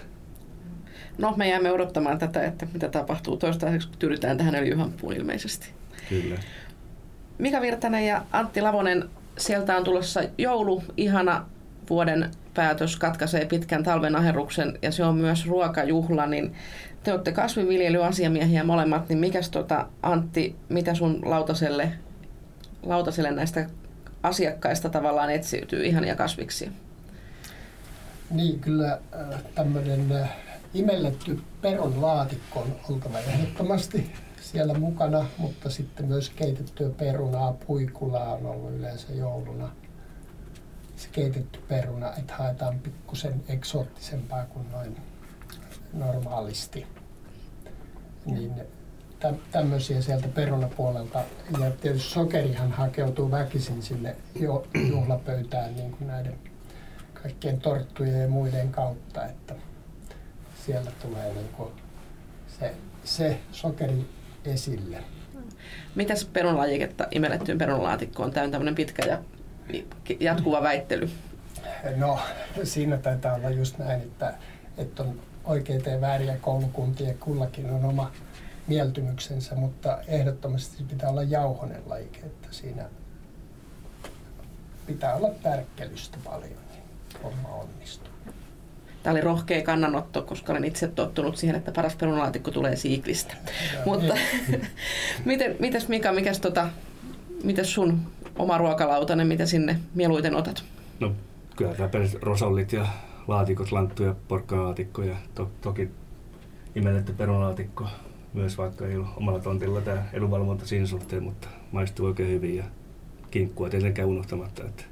No, 1.18 1.34
me 1.36 1.48
jäämme 1.48 1.72
odottamaan 1.72 2.18
tätä, 2.18 2.44
että 2.44 2.66
mitä 2.72 2.88
tapahtuu 2.88 3.36
toistaiseksi, 3.36 3.88
kun 3.88 3.98
tyydytään 3.98 4.38
tähän 4.38 4.54
öljyhamppuun 4.54 5.12
ilmeisesti. 5.12 5.68
Kyllä. 6.08 6.38
Mika 7.38 7.60
Virtanen 7.60 8.06
ja 8.06 8.24
Antti 8.32 8.60
Lavonen, 8.60 9.08
sieltä 9.38 9.76
on 9.76 9.84
tulossa 9.84 10.20
joulu, 10.38 10.82
ihana 10.96 11.46
vuoden 11.90 12.30
päätös 12.54 12.96
katkaisee 12.96 13.44
pitkän 13.44 13.82
talven 13.82 14.16
aherruksen 14.16 14.78
ja 14.82 14.92
se 14.92 15.04
on 15.04 15.16
myös 15.16 15.46
ruokajuhla, 15.46 16.26
niin 16.26 16.54
te 17.02 17.12
olette 17.12 17.32
kasvinviljelyasiamiehiä 17.32 18.64
molemmat, 18.64 19.08
niin 19.08 19.18
mikäs 19.18 19.50
tota, 19.50 19.86
Antti, 20.02 20.56
mitä 20.68 20.94
sun 20.94 21.20
lautaselle, 21.24 21.92
lautaselle 22.82 23.30
näistä 23.30 23.66
asiakkaista 24.22 24.88
tavallaan 24.88 25.30
etsiytyy 25.30 25.84
ihania 25.84 26.16
kasviksi? 26.16 26.70
Niin, 28.30 28.60
kyllä 28.60 28.92
äh, 28.92 29.42
tämmöinen 29.54 30.12
äh, 30.12 30.36
imelletty 30.74 31.40
perunlaatikko 31.62 32.60
on 32.60 32.76
oltava 32.90 33.18
ehdottomasti 33.18 34.12
siellä 34.40 34.74
mukana, 34.74 35.26
mutta 35.38 35.70
sitten 35.70 36.06
myös 36.06 36.30
keitettyä 36.30 36.90
perunaa, 36.90 37.52
puikulaa 37.66 38.34
on 38.34 38.46
ollut 38.46 38.72
yleensä 38.72 39.12
jouluna. 39.12 39.70
Se 41.02 41.08
keitetty 41.12 41.60
peruna, 41.68 42.16
että 42.16 42.34
haetaan 42.34 42.78
pikkusen 42.78 43.44
eksoottisempaa 43.48 44.44
kuin 44.44 44.70
noin 44.70 44.96
normaalisti. 45.92 46.86
Niin 48.26 48.52
tä, 49.20 49.34
tämmöisiä 49.50 50.02
sieltä 50.02 50.28
perunapuolelta. 50.28 51.24
Ja 51.60 51.70
tietysti 51.70 52.10
sokerihan 52.10 52.72
hakeutuu 52.72 53.30
väkisin 53.30 53.82
sinne 53.82 54.16
jo, 54.40 54.66
juhlapöytään 54.88 55.76
niin 55.76 55.90
kuin 55.90 56.08
näiden 56.08 56.38
kaikkien 57.22 57.60
torttujen 57.60 58.20
ja 58.20 58.28
muiden 58.28 58.72
kautta, 58.72 59.26
että 59.26 59.54
siellä 60.66 60.90
tulee 61.02 61.34
niin 61.34 61.48
kuin 61.48 61.72
se, 62.58 62.74
se 63.04 63.38
sokeri 63.52 64.08
esille. 64.44 65.04
Mitäs 65.94 66.24
perunalajiketta 66.24 67.06
imellettyyn 67.10 67.58
perunalaatikkoon? 67.58 68.30
Tämä 68.30 68.44
on 68.44 68.50
tämmöinen 68.50 68.74
pitkä 68.74 69.06
ja 69.06 69.18
jatkuva 70.20 70.62
väittely. 70.62 71.10
No, 71.96 72.18
siinä 72.64 72.96
taitaa 72.96 73.34
olla 73.34 73.50
just 73.50 73.78
näin, 73.78 74.00
että, 74.00 74.34
että 74.78 75.02
on 75.02 75.20
oikeita 75.44 75.90
ja 75.90 76.00
vääriä 76.00 76.36
koulukuntia, 76.40 77.14
kullakin 77.20 77.70
on 77.70 77.84
oma 77.84 78.12
mieltymyksensä, 78.66 79.54
mutta 79.54 79.98
ehdottomasti 80.06 80.82
pitää 80.82 81.10
olla 81.10 81.22
jauhonen 81.22 81.82
lajike, 81.86 82.18
että 82.18 82.48
siinä 82.50 82.84
pitää 84.86 85.14
olla 85.14 85.28
tärkkelystä 85.42 86.18
paljon, 86.24 86.58
niin 86.72 86.82
homma 87.22 87.48
onnistuu. 87.48 88.12
Tämä 89.02 89.12
oli 89.12 89.20
rohkea 89.20 89.62
kannanotto, 89.62 90.22
koska 90.22 90.52
olen 90.52 90.64
itse 90.64 90.88
tottunut 90.88 91.36
siihen, 91.36 91.56
että 91.56 91.72
paras 91.72 91.96
perunalaatikko 91.96 92.50
tulee 92.50 92.76
siiklistä. 92.76 93.34
Mutta 93.84 94.14
miten, 95.24 95.56
mitäs 95.58 95.88
Mika, 95.88 96.12
mikäs 96.12 96.40
tota, 96.40 96.68
mitäs 97.44 97.74
sun 97.74 98.00
oma 98.38 98.58
ruokalautanen, 98.58 99.26
mitä 99.26 99.46
sinne 99.46 99.78
mieluiten 99.94 100.34
otat? 100.34 100.64
No 101.00 101.12
kyllä 101.56 101.74
tämä 101.74 102.04
rosollit 102.22 102.72
ja 102.72 102.86
laatikot, 103.28 103.72
lanttu 103.72 104.02
ja 104.02 104.14
porkkanalaatikko 104.28 105.02
ja 105.02 105.16
to, 105.34 105.50
toki 105.60 105.90
imelletty 106.74 107.12
perunalaatikko 107.12 107.86
myös, 108.32 108.58
vaikka 108.58 108.86
ei 108.86 108.96
ole 108.96 109.06
omalla 109.16 109.40
tontilla 109.40 109.80
tämä 109.80 110.02
edunvalvonta 110.12 110.66
siinä 110.66 110.86
suhteen, 110.86 111.22
mutta 111.22 111.48
maistuu 111.72 112.06
oikein 112.06 112.28
hyvin 112.28 112.56
ja 112.56 112.64
kinkkua 113.30 113.70
tietenkään 113.70 114.08
unohtamatta. 114.08 114.64
Että. 114.64 114.84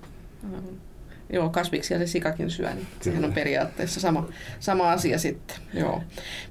Mm-hmm. 0.43 0.90
Joo, 1.33 1.49
kasviksia 1.49 1.99
se 1.99 2.07
sikakin 2.07 2.51
syö, 2.51 2.75
niin 2.75 2.87
sehän 3.01 3.25
on 3.25 3.33
periaatteessa 3.33 4.01
sama, 4.01 4.29
sama 4.61 4.93
asia 4.93 5.19
sitten. 5.19 5.57
Joo. 5.75 6.03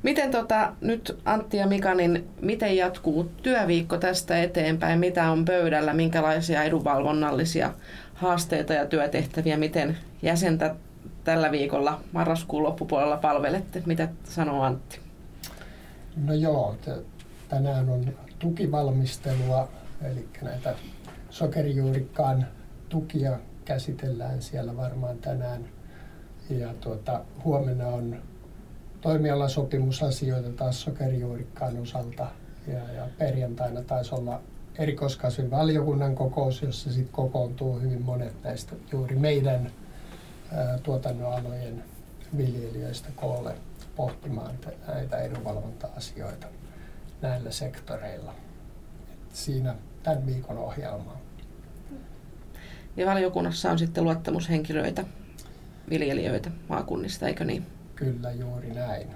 Miten 0.03 0.31
tota, 0.31 0.73
nyt 0.81 1.17
Antti 1.25 1.57
ja 1.57 1.67
Mika, 1.67 1.95
niin 1.95 2.27
miten 2.41 2.77
jatkuu 2.77 3.31
työviikko 3.43 3.97
tästä 3.97 4.43
eteenpäin? 4.43 4.99
Mitä 4.99 5.31
on 5.31 5.45
pöydällä? 5.45 5.93
Minkälaisia 5.93 6.63
edunvalvonnallisia 6.63 7.73
haasteita 8.13 8.73
ja 8.73 8.85
työtehtäviä? 8.85 9.57
Miten 9.57 9.97
jäsentä 10.21 10.75
tällä 11.23 11.51
viikolla 11.51 12.01
marraskuun 12.11 12.63
loppupuolella 12.63 13.17
palvelette? 13.17 13.83
Mitä 13.85 14.07
sanoo 14.23 14.63
Antti? 14.63 14.99
No 16.25 16.33
joo, 16.33 16.75
tänään 17.49 17.89
on 17.89 18.13
tukivalmistelua, 18.39 19.69
eli 20.11 20.27
näitä 20.41 20.75
sokerijuurikkaan 21.29 22.47
tukia 22.89 23.39
käsitellään 23.69 24.41
siellä 24.41 24.77
varmaan 24.77 25.17
tänään. 25.17 25.65
Ja 26.49 26.73
tuota, 26.73 27.21
huomenna 27.43 27.87
on 27.87 28.21
toimialasopimusasioita 29.01 30.49
taas 30.49 30.81
sokerijuurikkaan 30.81 31.77
osalta. 31.77 32.27
Ja, 32.67 32.93
ja 32.93 33.07
perjantaina 33.17 33.81
taisi 33.81 34.15
olla 34.15 34.41
erikoiskasvivaliokunnan 34.77 36.15
kokous, 36.15 36.61
jossa 36.61 36.93
sitten 36.93 37.13
kokoontuu 37.13 37.79
hyvin 37.79 38.01
monet 38.01 38.43
näistä 38.43 38.75
juuri 38.91 39.15
meidän 39.15 39.71
tuotannonalojen 40.83 41.83
viljelijöistä 42.37 43.09
koolle 43.15 43.55
pohtimaan 43.95 44.55
näitä 44.87 45.17
edunvalvonta-asioita 45.17 46.47
näillä 47.21 47.51
sektoreilla. 47.51 48.35
Et 49.13 49.35
siinä 49.35 49.75
tämän 50.03 50.25
viikon 50.25 50.57
ohjelma. 50.57 51.28
Ja 52.99 53.05
valiokunnassa 53.05 53.71
on 53.71 53.79
sitten 53.79 54.03
luottamushenkilöitä, 54.03 55.03
viljelijöitä 55.89 56.51
maakunnista, 56.69 57.27
eikö 57.27 57.45
niin? 57.45 57.65
Kyllä, 57.95 58.31
juuri 58.31 58.73
näin. 58.73 59.07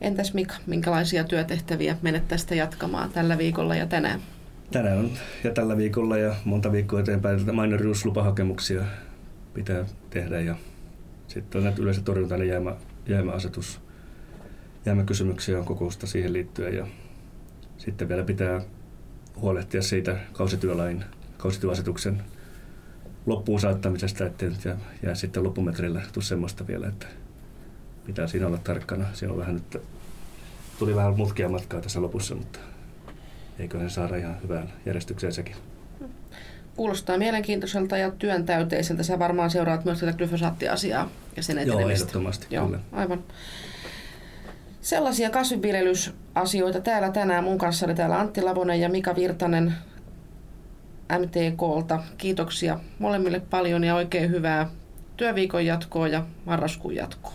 Entäs 0.00 0.34
Mika, 0.34 0.54
minkälaisia 0.66 1.24
työtehtäviä 1.24 1.96
menet 2.02 2.28
tästä 2.28 2.54
jatkamaan 2.54 3.10
tällä 3.10 3.38
viikolla 3.38 3.76
ja 3.76 3.86
tänään? 3.86 4.20
Tänään 4.72 4.98
on 4.98 5.10
ja 5.44 5.50
tällä 5.50 5.76
viikolla 5.76 6.18
ja 6.18 6.34
monta 6.44 6.72
viikkoa 6.72 7.00
eteenpäin 7.00 7.40
minoriuslupahakemuksia 7.46 8.82
pitää 9.54 9.84
tehdä 10.10 10.40
ja 10.40 10.56
sitten 11.28 11.58
on 11.58 11.64
näitä 11.64 11.82
yleensä 11.82 12.02
torjuntainen 12.02 12.48
jäämä, 12.48 12.76
jäämäasetus. 13.08 13.80
Jäämäkysymyksiä 14.86 15.58
on 15.58 15.64
kokousta 15.64 16.06
siihen 16.06 16.32
liittyen 16.32 16.74
ja 16.74 16.86
sitten 17.76 18.08
vielä 18.08 18.24
pitää 18.24 18.60
huolehtia 19.40 19.82
siitä 19.82 20.16
kausityölain, 20.32 21.04
kausityöasetuksen 21.36 22.22
loppuun 23.26 23.60
saattamisesta, 23.60 24.26
ettei 24.26 24.50
nyt 24.50 24.64
jää, 24.64 24.76
jää 25.02 25.14
sitten 25.14 25.44
loppumetrillä 25.44 26.02
tule 26.12 26.24
semmoista 26.24 26.66
vielä, 26.66 26.88
että 26.88 27.06
pitää 28.06 28.26
siinä 28.26 28.46
olla 28.46 28.58
tarkkana. 28.58 29.04
Siinä 29.12 29.32
on 29.32 29.38
vähän 29.38 29.54
nyt, 29.54 29.82
tuli 30.78 30.94
vähän 30.94 31.16
mutkia 31.16 31.48
matkaa 31.48 31.80
tässä 31.80 32.02
lopussa, 32.02 32.34
mutta 32.34 32.58
eiköhän 33.58 33.90
saada 33.90 34.16
ihan 34.16 34.42
hyvään 34.42 34.72
järjestykseen 34.86 35.32
sekin. 35.32 35.56
Kuulostaa 36.76 37.18
mielenkiintoiselta 37.18 37.96
ja 37.96 38.10
työntäyteiseltä. 38.10 39.02
Sä 39.02 39.18
varmaan 39.18 39.50
seuraat 39.50 39.84
myös 39.84 40.00
tätä 40.00 40.12
glyfosaattiasiaa 40.12 41.10
ja 41.36 41.42
sen 41.42 41.58
etenemistä. 41.58 41.82
Joo, 41.82 41.90
ehdottomasti, 41.90 42.46
Joo, 42.50 42.66
kyllä. 42.66 42.80
aivan. 42.92 43.24
Sellaisia 44.80 45.30
kasvinviljelysasioita 45.30 46.80
täällä 46.80 47.10
tänään 47.10 47.44
mun 47.44 47.58
kanssa 47.58 47.86
oli 47.86 47.94
täällä 47.94 48.20
Antti 48.20 48.42
Lavonen 48.42 48.80
ja 48.80 48.88
Mika 48.88 49.16
Virtanen 49.16 49.74
MTKlta. 51.18 52.02
Kiitoksia 52.18 52.80
molemmille 52.98 53.40
paljon 53.40 53.84
ja 53.84 53.94
oikein 53.94 54.30
hyvää 54.30 54.70
työviikon 55.16 55.66
jatkoa 55.66 56.08
ja 56.08 56.26
marraskuun 56.44 56.94
jatkoa. 56.94 57.34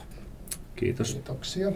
Kiitos. 0.76 1.14
Kiitoksia. 1.14 1.72